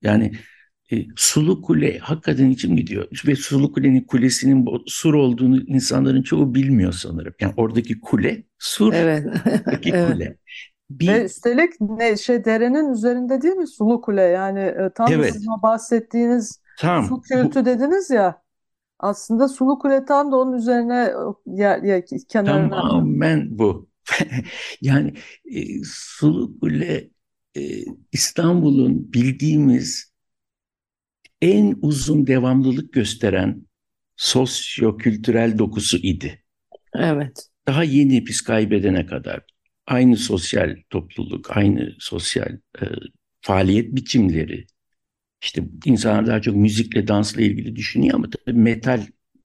Yani 0.02 0.32
e, 0.92 1.06
Sulu 1.16 1.62
Kule 1.62 1.98
hakikaten 1.98 2.50
için 2.50 2.76
gidiyor. 2.76 3.08
Ve 3.28 3.36
Sulu 3.36 3.72
Kule'nin 3.72 4.02
kulesinin 4.02 4.68
sur 4.86 5.14
olduğunu 5.14 5.62
insanların 5.62 6.22
çoğu 6.22 6.56
bilmiyor 6.56 6.92
sanırım. 6.92 7.34
Yani 7.40 7.54
oradaki 7.58 8.00
kule 8.00 8.44
sur, 8.60 8.94
evet. 8.94 9.26
oradaki 9.46 9.90
evet. 9.94 10.14
kule. 10.14 10.38
Bir... 10.90 11.08
Ve 11.08 11.26
üstelik 11.26 11.82
ne, 11.82 12.18
şey 12.18 12.46
derenin 12.46 12.94
üzerinde 12.94 13.42
değil 13.42 13.54
mi 13.54 13.68
Sulu 13.68 14.02
Kule? 14.02 14.22
Yani 14.22 14.60
e, 14.60 14.90
tam 14.96 15.14
evet. 15.14 15.34
sizin 15.34 15.62
bahsettiğiniz 15.64 16.62
tam. 16.80 17.06
su 17.06 17.22
kültü 17.22 17.62
Bu... 17.62 17.66
dediniz 17.66 18.10
ya. 18.10 18.42
Aslında 19.00 19.48
Sulu 19.48 19.80
Kule 19.80 20.06
tam 20.06 20.32
da 20.32 20.36
onun 20.36 20.54
üzerine 20.54 21.12
yer, 21.46 21.84
yer 21.84 22.04
kenarına. 22.30 22.70
Tamamen 22.70 23.58
bu. 23.58 23.90
yani 24.82 25.14
e, 25.46 25.84
Sulu 25.84 26.60
Kule 26.60 27.10
e, 27.58 27.62
İstanbul'un 28.12 29.14
bildiğimiz 29.14 30.14
en 31.42 31.78
uzun 31.82 32.28
devamlılık 32.28 32.94
gösteren 32.94 33.68
sosyo-kültürel 34.16 35.58
dokusu 35.58 35.98
idi. 35.98 36.44
Evet. 36.96 37.48
Daha 37.68 37.84
yeni 37.84 38.26
biz 38.26 38.42
kaybedene 38.42 39.06
kadar 39.06 39.42
aynı 39.88 40.18
sosyal 40.18 40.76
topluluk, 40.90 41.58
aynı 41.58 41.96
sosyal 42.00 42.52
e, 42.82 42.86
faaliyet 43.42 43.96
biçimleri. 43.96 44.66
İşte 45.48 45.64
insanlar 45.86 46.28
daha 46.28 46.42
çok 46.42 46.56
müzikle, 46.56 47.08
dansla 47.08 47.42
ilgili 47.42 47.76
düşünüyor 47.76 48.16
ama 48.16 48.30
tabii 48.30 48.58
metal 48.58 49.02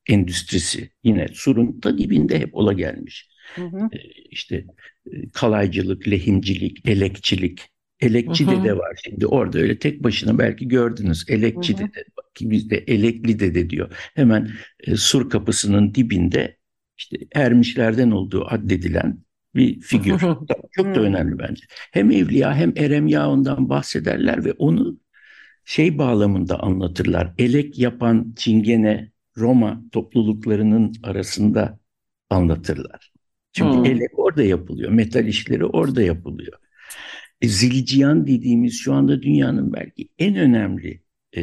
endüstrisi 0.09 0.91
yine 1.05 1.29
surun 1.33 1.83
da 1.83 1.99
dibinde 1.99 2.39
hep 2.39 2.55
ola 2.55 2.73
gelmiş. 2.73 3.29
Hı 3.55 3.65
hı. 3.65 3.89
E, 3.93 3.99
işte 4.31 4.67
e, 5.13 5.29
kalaycılık, 5.33 6.09
lehimcilik, 6.09 6.89
elekçilik. 6.89 7.61
Elekçi 8.01 8.49
de 8.49 8.65
de 8.65 8.77
var 8.77 9.01
şimdi 9.05 9.27
orada 9.27 9.59
öyle 9.59 9.79
tek 9.79 10.05
başına 10.05 10.39
belki 10.39 10.69
gördünüz. 10.69 11.25
Elekçi 11.29 11.79
de 11.79 11.83
de 11.83 12.05
ki 12.35 12.51
bizde 12.51 12.77
Elekli 12.77 13.41
de 13.41 13.55
de 13.55 13.71
diyor. 13.71 14.11
Hemen 14.15 14.51
e, 14.81 14.97
sur 14.97 15.31
kapısının 15.31 15.95
dibinde 15.95 16.57
işte 16.99 17.17
ermişlerden 17.35 18.11
olduğu 18.11 18.47
addedilen 18.47 19.19
bir 19.55 19.81
figür. 19.81 20.21
Çok 20.77 20.95
da 20.95 21.01
önemli 21.01 21.39
bence. 21.39 21.65
Hem 21.69 22.11
Evliya 22.11 22.55
hem 22.55 22.73
Eremya 22.77 23.31
ondan 23.31 23.69
bahsederler 23.69 24.45
ve 24.45 24.53
onu 24.53 25.02
şey 25.65 25.99
bağlamında 25.99 26.61
anlatırlar. 26.61 27.33
Elek 27.39 27.79
yapan 27.79 28.33
Çingene 28.37 29.13
Roma 29.37 29.83
topluluklarının 29.93 30.93
arasında 31.03 31.79
anlatırlar. 32.31 33.13
Çünkü 33.53 33.77
hmm. 33.77 33.85
elek 33.85 34.19
orada 34.19 34.43
yapılıyor. 34.43 34.91
Metal 34.91 35.27
işleri 35.27 35.65
orada 35.65 36.03
yapılıyor. 36.03 36.53
E, 37.41 37.49
zilciyan 37.49 38.27
dediğimiz 38.27 38.79
şu 38.79 38.95
anda 38.95 39.23
dünyanın 39.23 39.73
belki 39.73 40.09
en 40.19 40.37
önemli 40.37 41.03
e, 41.37 41.43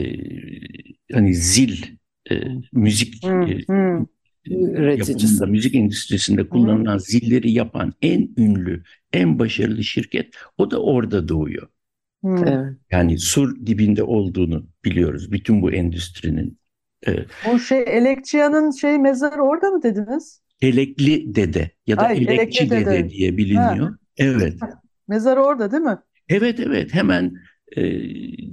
hani 1.14 1.36
zil 1.36 1.84
e, 2.32 2.36
müzik 2.74 3.24
hmm. 3.24 3.42
E, 3.42 3.58
hmm 3.68 4.06
yapımında, 4.50 5.46
müzik 5.46 5.76
endüstrisinde 5.76 6.50
kullanılan 6.50 6.96
Hı. 6.96 7.00
zilleri 7.00 7.52
yapan 7.52 7.94
en 8.02 8.30
ünlü, 8.38 8.84
en 9.14 9.40
başarılı 9.40 9.84
şirket 9.84 10.34
o 10.58 10.72
da 10.72 10.82
orada 10.82 11.28
doğuyor. 11.28 11.68
Hı. 12.24 12.78
Yani 12.92 13.20
sur 13.20 13.66
dibinde 13.66 14.04
olduğunu 14.04 14.66
biliyoruz 14.86 15.32
bütün 15.32 15.62
bu 15.62 15.72
endüstrinin. 15.72 16.60
Ee, 17.08 17.16
o 17.54 17.60
şey 17.60 17.84
Elekçia'nın 17.88 18.72
şey 18.72 18.98
mezarı 18.98 19.42
orada 19.42 19.70
mı 19.70 19.84
dediniz? 19.84 20.42
Elekli 20.62 21.36
Dede 21.36 21.72
ya 21.88 21.98
da 21.98 22.02
Ay, 22.02 22.18
Elekçi 22.18 22.70
Dede, 22.70 22.86
dede 22.86 23.10
diye 23.10 23.38
biliniyor. 23.38 23.90
Ha. 23.90 23.98
Evet. 24.18 24.54
Mezarı 25.08 25.42
orada 25.44 25.72
değil 25.72 25.84
mi? 25.84 25.98
Evet 26.30 26.60
evet 26.60 26.94
hemen 26.94 27.34
e, 27.78 27.84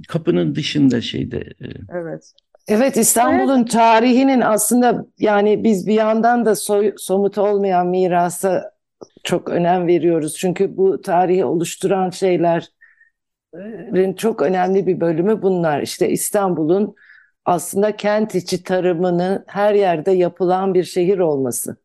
kapının 0.07 0.55
dışında 0.55 1.01
şeyde. 1.01 1.37
E, 1.37 1.65
evet. 1.93 2.33
Evet 2.67 2.97
İstanbul'un 2.97 3.59
evet. 3.59 3.71
tarihinin 3.71 4.41
aslında 4.41 5.05
yani 5.19 5.63
biz 5.63 5.87
bir 5.87 5.93
yandan 5.93 6.45
da 6.45 6.55
soy, 6.55 6.93
somut 6.97 7.37
olmayan 7.37 7.87
mirasa 7.87 8.71
çok 9.23 9.49
önem 9.49 9.87
veriyoruz. 9.87 10.35
Çünkü 10.37 10.77
bu 10.77 11.01
tarihi 11.01 11.45
oluşturan 11.45 12.09
şeylerin 12.09 12.76
çok 14.17 14.41
önemli 14.41 14.87
bir 14.87 14.99
bölümü 14.99 15.41
bunlar. 15.41 15.81
İşte 15.81 16.09
İstanbul'un 16.09 16.95
aslında 17.45 17.95
kent 17.95 18.35
içi 18.35 18.63
tarımının 18.63 19.43
her 19.47 19.73
yerde 19.73 20.11
yapılan 20.11 20.73
bir 20.73 20.83
şehir 20.83 21.19
olması. 21.19 21.77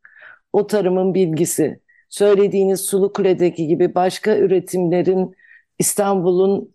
O 0.53 0.67
tarımın 0.67 1.15
bilgisi, 1.15 1.81
söylediğiniz 2.09 2.81
Sulukule'deki 2.81 3.67
gibi 3.67 3.95
başka 3.95 4.37
üretimlerin 4.37 5.35
İstanbul'un 5.79 6.75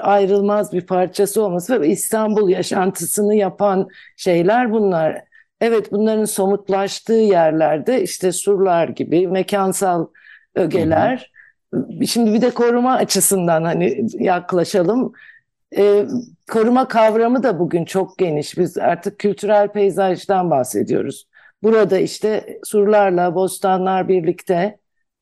ayrılmaz 0.00 0.72
bir 0.72 0.86
parçası 0.86 1.42
olması 1.42 1.80
ve 1.80 1.88
İstanbul 1.88 2.48
yaşantısını 2.48 3.34
yapan 3.34 3.88
şeyler 4.16 4.72
bunlar. 4.72 5.24
Evet 5.60 5.92
bunların 5.92 6.24
somutlaştığı 6.24 7.12
yerlerde 7.12 8.02
işte 8.02 8.32
surlar 8.32 8.88
gibi 8.88 9.28
mekansal 9.28 10.06
ögeler. 10.54 11.35
Şimdi 12.06 12.34
bir 12.34 12.40
de 12.40 12.50
koruma 12.50 12.94
açısından 12.94 13.64
hani 13.64 14.06
yaklaşalım. 14.18 15.12
Ee, 15.78 16.06
koruma 16.52 16.88
kavramı 16.88 17.42
da 17.42 17.58
bugün 17.58 17.84
çok 17.84 18.18
geniş. 18.18 18.58
Biz 18.58 18.78
artık 18.78 19.18
kültürel 19.18 19.68
peyzajdan 19.68 20.50
bahsediyoruz. 20.50 21.28
Burada 21.62 21.98
işte 21.98 22.58
surlarla 22.64 23.34
bostanlar 23.34 24.08
birlikte 24.08 24.78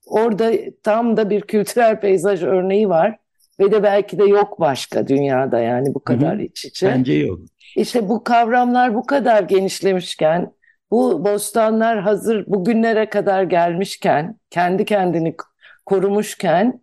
orada 0.07 0.53
tam 0.83 1.17
da 1.17 1.31
bir 1.31 1.41
kültürel 1.41 2.01
peyzaj 2.01 2.43
örneği 2.43 2.89
var 2.89 3.19
ve 3.61 3.73
de 3.73 3.83
belki 3.83 4.19
de 4.19 4.25
yok 4.25 4.61
başka 4.61 5.09
dünyada 5.09 5.61
yani 5.61 5.95
bu 5.95 6.05
kadar 6.05 6.35
Hı 6.35 6.39
hı. 6.39 6.43
iç 6.43 6.65
içe. 6.65 6.87
Bence 6.87 7.13
yok. 7.13 7.41
İşte 7.77 8.09
bu 8.09 8.25
kavramlar 8.25 8.95
bu 8.95 9.07
kadar 9.07 9.43
genişlemişken, 9.43 10.53
bu 10.91 11.25
bostanlar 11.25 12.01
hazır 12.01 12.47
bugünlere 12.47 13.09
kadar 13.09 13.43
gelmişken, 13.43 14.39
kendi 14.51 14.85
kendini 14.85 15.37
korumuşken 15.87 16.81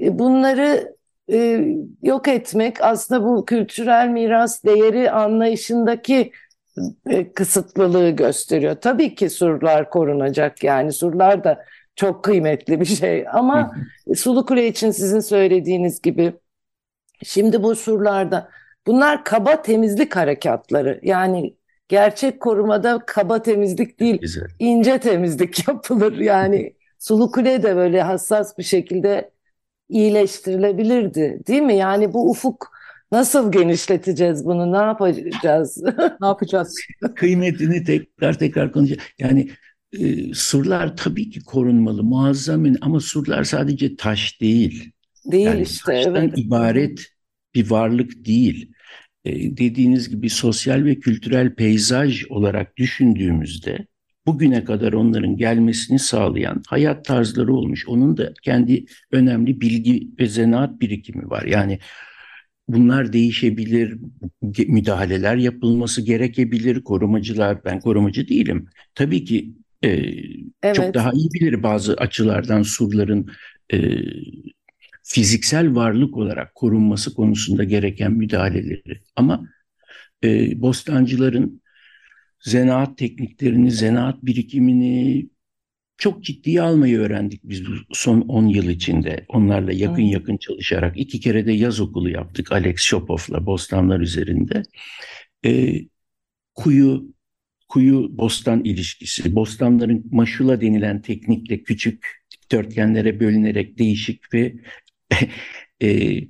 e, 0.00 0.18
bunları 0.18 0.96
e, 1.32 1.64
yok 2.02 2.28
etmek 2.28 2.82
aslında 2.82 3.24
bu 3.24 3.44
kültürel 3.44 4.08
miras 4.08 4.64
değeri 4.64 5.10
anlayışındaki 5.10 6.32
e, 7.10 7.32
kısıtlılığı 7.32 8.10
gösteriyor. 8.10 8.76
Tabii 8.80 9.14
ki 9.14 9.30
surlar 9.30 9.90
korunacak 9.90 10.64
yani 10.64 10.92
surlar 10.92 11.44
da 11.44 11.64
çok 11.96 12.24
kıymetli 12.24 12.80
bir 12.80 12.84
şey 12.86 13.26
ama 13.32 13.72
Sulukule 14.16 14.68
için 14.68 14.90
sizin 14.90 15.20
söylediğiniz 15.20 16.02
gibi 16.02 16.32
şimdi 17.22 17.62
bu 17.62 17.76
surlarda 17.76 18.48
bunlar 18.86 19.24
kaba 19.24 19.62
temizlik 19.62 20.16
harekatları 20.16 21.00
yani 21.02 21.56
gerçek 21.88 22.40
korumada 22.40 22.98
kaba 23.06 23.42
temizlik 23.42 24.00
değil 24.00 24.18
Güzel. 24.20 24.48
ince 24.58 24.98
temizlik 24.98 25.68
yapılır 25.68 26.18
yani 26.18 26.74
Sulukule 27.00 27.62
de 27.62 27.76
böyle 27.76 28.02
hassas 28.02 28.58
bir 28.58 28.62
şekilde 28.62 29.30
iyileştirilebilirdi 29.88 31.40
değil 31.46 31.62
mi? 31.62 31.76
Yani 31.76 32.12
bu 32.12 32.30
ufuk 32.30 32.72
nasıl 33.12 33.52
genişleteceğiz 33.52 34.44
bunu 34.44 34.72
ne 34.72 34.76
yapacağız? 34.76 35.82
Ne 36.20 36.26
yapacağız? 36.26 36.80
Kıymetini 37.16 37.84
tekrar 37.84 38.38
tekrar 38.38 38.72
konuşacağız. 38.72 39.08
Yani 39.18 39.50
e, 39.92 40.34
surlar 40.34 40.96
tabii 40.96 41.30
ki 41.30 41.44
korunmalı, 41.44 42.02
muazzam 42.02 42.66
ama 42.80 43.00
surlar 43.00 43.44
sadece 43.44 43.96
taş 43.96 44.40
değil. 44.40 44.92
Değil 45.24 45.46
Yani 45.46 45.62
işte 45.62 45.92
taştan 45.92 46.14
evet. 46.16 46.38
ibaret 46.38 47.06
bir 47.54 47.70
varlık 47.70 48.24
değil. 48.26 48.72
E, 49.24 49.56
dediğiniz 49.56 50.08
gibi 50.08 50.30
sosyal 50.30 50.84
ve 50.84 50.94
kültürel 50.94 51.54
peyzaj 51.54 52.24
olarak 52.30 52.76
düşündüğümüzde 52.76 53.86
bugüne 54.30 54.64
kadar 54.64 54.92
onların 54.92 55.36
gelmesini 55.36 55.98
sağlayan 55.98 56.62
hayat 56.68 57.04
tarzları 57.04 57.54
olmuş. 57.54 57.88
Onun 57.88 58.16
da 58.16 58.32
kendi 58.42 58.84
önemli 59.12 59.60
bilgi 59.60 60.08
ve 60.20 60.26
zanaat 60.26 60.80
birikimi 60.80 61.30
var. 61.30 61.42
Yani 61.42 61.78
bunlar 62.68 63.12
değişebilir, 63.12 63.98
müdahaleler 64.68 65.36
yapılması 65.36 66.02
gerekebilir. 66.02 66.84
Korumacılar, 66.84 67.64
ben 67.64 67.80
korumacı 67.80 68.28
değilim. 68.28 68.66
Tabii 68.94 69.24
ki 69.24 69.52
e, 69.82 70.12
çok 70.74 70.84
Evet. 70.84 70.94
daha 70.94 71.12
iyi 71.12 71.28
bilir 71.32 71.62
bazı 71.62 71.94
açılardan 71.94 72.62
surların 72.62 73.30
e, 73.72 73.78
fiziksel 75.02 75.74
varlık 75.74 76.16
olarak 76.16 76.54
korunması 76.54 77.14
konusunda 77.14 77.64
gereken 77.64 78.12
müdahaleleri. 78.12 79.00
Ama 79.16 79.48
e, 80.24 80.60
bostancıların 80.62 81.60
zanaat 82.40 82.98
tekniklerini, 82.98 83.70
zanaat 83.70 84.22
birikimini 84.22 85.26
çok 85.98 86.24
ciddiye 86.24 86.62
almayı 86.62 86.98
öğrendik 86.98 87.40
biz 87.44 87.66
bu 87.66 87.70
son 87.92 88.20
10 88.20 88.46
yıl 88.46 88.68
içinde. 88.68 89.24
Onlarla 89.28 89.72
yakın 89.72 90.02
Hı. 90.02 90.12
yakın 90.12 90.36
çalışarak 90.36 90.98
iki 90.98 91.20
kere 91.20 91.46
de 91.46 91.52
yaz 91.52 91.80
okulu 91.80 92.10
yaptık 92.10 92.52
Alex 92.52 92.80
Shopoff'la 92.80 93.46
bostanlar 93.46 94.00
üzerinde. 94.00 94.62
E, 95.44 95.74
kuyu 96.54 97.14
kuyu 97.68 98.18
bostan 98.18 98.64
ilişkisi, 98.64 99.34
bostanların 99.34 100.04
maşula 100.12 100.60
denilen 100.60 101.02
teknikle 101.02 101.62
küçük 101.62 102.06
dikdörtgenlere 102.30 103.20
bölünerek 103.20 103.78
değişik 103.78 104.34
ve 104.34 104.54
e, 105.82 106.20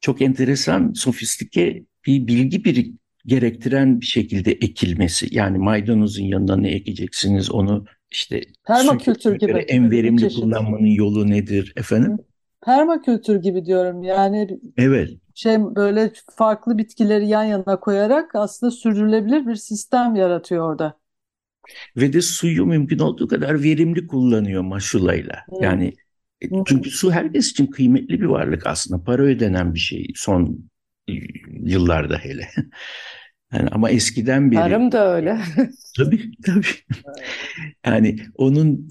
çok 0.00 0.22
enteresan, 0.22 0.92
sofistike 0.92 1.84
bir 2.06 2.26
bilgi 2.26 2.64
bir 2.64 2.92
gerektiren 3.30 4.00
bir 4.00 4.06
şekilde 4.06 4.52
ekilmesi. 4.52 5.28
Yani 5.30 5.58
maydanozun 5.58 6.24
yanına 6.24 6.56
ne 6.56 6.70
ekeceksiniz 6.70 7.50
onu 7.50 7.84
işte 8.10 8.40
Permakültür 8.66 9.38
gibi 9.38 9.52
en 9.52 9.90
verimli 9.90 10.20
çeşit. 10.20 10.40
kullanmanın 10.40 10.86
yolu 10.86 11.30
nedir 11.30 11.72
efendim? 11.76 12.18
Permakültür 12.64 13.42
gibi 13.42 13.64
diyorum. 13.64 14.02
Yani 14.02 14.60
Evet. 14.76 15.10
şey 15.34 15.58
böyle 15.60 16.12
farklı 16.36 16.78
bitkileri 16.78 17.28
yan 17.28 17.44
yana 17.44 17.80
koyarak 17.80 18.34
aslında 18.34 18.70
sürdürülebilir 18.70 19.46
bir 19.46 19.54
sistem 19.54 20.14
yaratıyor 20.16 20.70
orada. 20.70 21.00
Ve 21.96 22.12
de 22.12 22.20
suyu 22.22 22.66
mümkün 22.66 22.98
olduğu 22.98 23.28
kadar 23.28 23.62
verimli 23.62 24.06
kullanıyor 24.06 24.62
maşulayla. 24.62 25.34
Hı. 25.50 25.64
Yani 25.64 25.92
e, 26.42 26.46
çünkü 26.66 26.90
su 26.90 27.12
herkes 27.12 27.50
için 27.50 27.66
kıymetli 27.66 28.20
bir 28.20 28.26
varlık 28.26 28.66
aslında. 28.66 29.04
Para 29.04 29.22
ödenen 29.22 29.74
bir 29.74 29.78
şey 29.78 30.06
son 30.14 30.70
e, 31.08 31.12
yıllarda 31.62 32.18
hele. 32.18 32.48
Yani 33.52 33.68
ama 33.68 33.90
eskiden 33.90 34.50
beri 34.50 34.60
Tarım 34.60 34.92
da 34.92 35.14
öyle. 35.14 35.38
tabii 35.96 36.30
tabii. 36.46 36.66
Yani 37.86 38.16
onun 38.34 38.88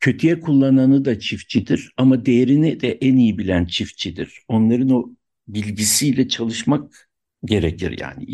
kötüye 0.00 0.40
kullananı 0.40 1.04
da 1.04 1.18
çiftçidir 1.18 1.92
ama 1.96 2.26
değerini 2.26 2.80
de 2.80 2.92
en 2.92 3.16
iyi 3.16 3.38
bilen 3.38 3.64
çiftçidir. 3.64 4.42
Onların 4.48 4.90
o 4.90 5.10
bilgisiyle 5.48 6.28
çalışmak 6.28 7.08
gerekir 7.44 7.98
yani. 8.00 8.24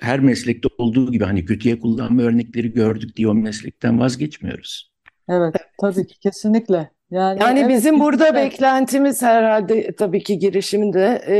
Her 0.00 0.20
meslekte 0.20 0.68
olduğu 0.78 1.12
gibi 1.12 1.24
hani 1.24 1.44
kötüye 1.44 1.78
kullanma 1.78 2.22
örnekleri 2.22 2.72
gördük 2.72 3.16
diye 3.16 3.28
o 3.28 3.34
meslekten 3.34 4.00
vazgeçmiyoruz. 4.00 4.92
Evet, 5.28 5.54
tabii 5.80 6.06
ki 6.06 6.18
kesinlikle. 6.20 6.90
Yani 7.10 7.42
Yani 7.42 7.58
evet, 7.58 7.68
bizim 7.68 8.00
burada 8.00 8.34
beklentimiz 8.34 9.22
herhalde 9.22 9.92
tabii 9.96 10.22
ki 10.22 10.38
girişimde 10.38 11.24
e, 11.28 11.34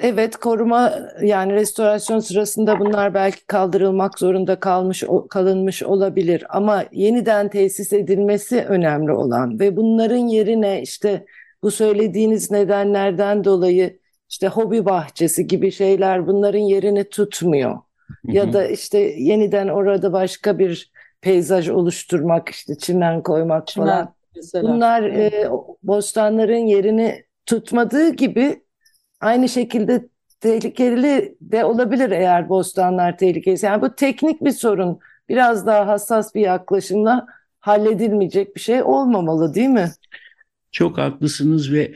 evet 0.00 0.36
koruma 0.36 0.92
yani 1.22 1.52
restorasyon 1.52 2.18
sırasında 2.18 2.80
bunlar 2.80 3.14
belki 3.14 3.46
kaldırılmak 3.46 4.18
zorunda 4.18 4.60
kalmış 4.60 5.04
kalınmış 5.30 5.82
olabilir 5.82 6.44
ama 6.48 6.84
yeniden 6.92 7.48
tesis 7.48 7.92
edilmesi 7.92 8.64
önemli 8.68 9.12
olan 9.12 9.60
ve 9.60 9.76
bunların 9.76 10.16
yerine 10.16 10.82
işte 10.82 11.26
bu 11.62 11.70
söylediğiniz 11.70 12.50
nedenlerden 12.50 13.44
dolayı 13.44 13.98
işte 14.28 14.48
hobi 14.48 14.84
bahçesi 14.84 15.46
gibi 15.46 15.70
şeyler 15.70 16.26
bunların 16.26 16.58
yerini 16.58 17.08
tutmuyor. 17.08 17.78
Ya 18.24 18.52
da 18.52 18.66
işte 18.66 18.98
yeniden 18.98 19.68
orada 19.68 20.12
başka 20.12 20.58
bir 20.58 20.92
peyzaj 21.20 21.68
oluşturmak 21.68 22.48
işte 22.48 22.78
çimen 22.78 23.22
koymak 23.22 23.66
Çimen 23.66 23.86
falan. 23.86 24.14
mesela. 24.36 24.68
Bunlar 24.68 25.02
e, 25.02 25.48
bostanların 25.82 26.66
yerini 26.66 27.24
tutmadığı 27.46 28.10
gibi 28.10 28.65
aynı 29.20 29.48
şekilde 29.48 30.08
tehlikeli 30.40 31.36
de 31.40 31.64
olabilir 31.64 32.10
eğer 32.10 32.48
bostanlar 32.48 33.18
tehlikeliyse. 33.18 33.66
Yani 33.66 33.82
bu 33.82 33.94
teknik 33.94 34.44
bir 34.44 34.50
sorun. 34.50 34.98
Biraz 35.28 35.66
daha 35.66 35.86
hassas 35.86 36.34
bir 36.34 36.40
yaklaşımla 36.40 37.26
halledilmeyecek 37.60 38.56
bir 38.56 38.60
şey 38.60 38.82
olmamalı 38.82 39.54
değil 39.54 39.68
mi? 39.68 39.90
Çok 40.72 40.98
haklısınız 40.98 41.72
ve 41.72 41.94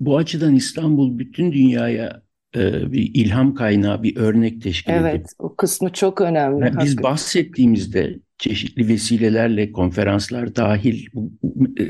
bu 0.00 0.16
açıdan 0.16 0.54
İstanbul 0.54 1.18
bütün 1.18 1.52
dünyaya 1.52 2.22
e, 2.56 2.92
bir 2.92 3.10
ilham 3.14 3.54
kaynağı, 3.54 4.02
bir 4.02 4.16
örnek 4.16 4.62
teşkil 4.62 4.92
ediyor. 4.92 5.08
Evet, 5.10 5.32
o 5.38 5.56
kısmı 5.56 5.92
çok 5.92 6.20
önemli. 6.20 6.64
Yani 6.64 6.84
biz 6.84 7.02
bahsettiğimizde 7.02 8.18
çeşitli 8.38 8.88
vesilelerle 8.88 9.72
konferanslar 9.72 10.56
dahil 10.56 11.06
bu 11.14 11.32
e, 11.80 11.84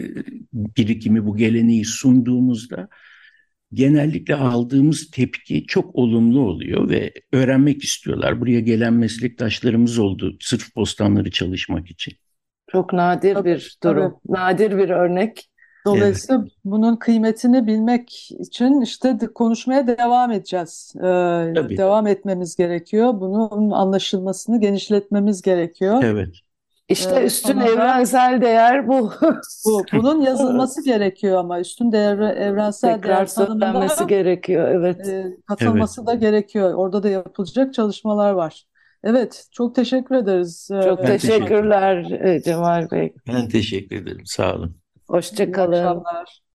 birikimi, 0.53 1.27
bu 1.27 1.37
geleneği 1.37 1.85
sunduğumuzda 1.85 2.89
genellikle 3.73 4.35
aldığımız 4.35 5.11
tepki 5.11 5.67
çok 5.67 5.97
olumlu 5.97 6.41
oluyor 6.41 6.91
ve 6.91 7.13
öğrenmek 7.33 7.85
istiyorlar. 7.85 8.41
Buraya 8.41 8.61
gelen 8.61 8.93
meslektaşlarımız 8.93 9.99
oldu 9.99 10.37
sırf 10.41 10.77
bostanları 10.77 11.31
çalışmak 11.31 11.91
için. 11.91 12.15
Çok 12.73 12.93
nadir 12.93 13.35
Tabii, 13.35 13.49
bir 13.49 13.79
durum, 13.83 14.21
nadir 14.29 14.79
bir 14.79 14.91
örnek. 14.91 15.49
Dolayısıyla 15.87 16.45
bunun 16.65 16.97
kıymetini 16.97 17.67
bilmek 17.67 18.31
için 18.31 18.81
işte 18.81 19.19
konuşmaya 19.35 19.87
devam 19.87 20.33
edeceğiz. 20.33 20.93
Ee, 20.97 21.01
Tabii. 21.55 21.77
devam 21.77 22.07
etmemiz 22.07 22.57
gerekiyor. 22.57 23.21
Bunun 23.21 23.71
anlaşılmasını 23.71 24.61
genişletmemiz 24.61 25.43
gerekiyor. 25.43 26.03
Evet. 26.05 26.35
İşte 26.89 27.21
Ee, 27.21 27.25
üstün 27.25 27.53
sonra 27.53 27.67
da- 27.67 27.71
evrensel 27.71 28.41
değer 28.41 28.89
bu. 28.89 29.13
Bu, 29.67 29.85
bunun 29.93 30.21
yazılması 30.21 30.85
gerekiyor 30.85 31.39
ama 31.39 31.61
üstün 31.61 31.93
değer, 31.93 32.19
evrensel 32.19 32.95
Tekrar 32.95 33.17
değer 33.17 33.27
tanımında 33.27 34.05
gerekiyor. 34.09 34.69
Evet. 34.69 35.09
e, 35.09 35.27
katılması 35.47 36.07
da 36.07 36.15
gerekiyor. 36.15 36.75
Orada 36.75 37.03
da 37.03 37.09
yapılacak 37.09 37.75
çalışmalar 37.75 38.31
var. 38.33 38.65
Evet, 39.05 39.47
çok 39.53 39.75
teşekkür 39.75 40.15
ederiz. 40.15 40.69
Ee, 40.73 40.83
Çok 40.83 40.99
Ben 40.99 41.07
teşekkür 41.07 41.29
teşekkürler 41.39 42.11
e, 42.11 42.43
Cemal 42.43 42.91
Bey. 42.91 43.15
Ben 43.29 43.49
teşekkür 43.49 43.97
ederim. 43.97 44.23
Sağ 44.25 44.55
olun. 44.55 44.77
Hoşça 45.09 45.45
iyi 45.45 45.57
akşamlar. 45.57 46.41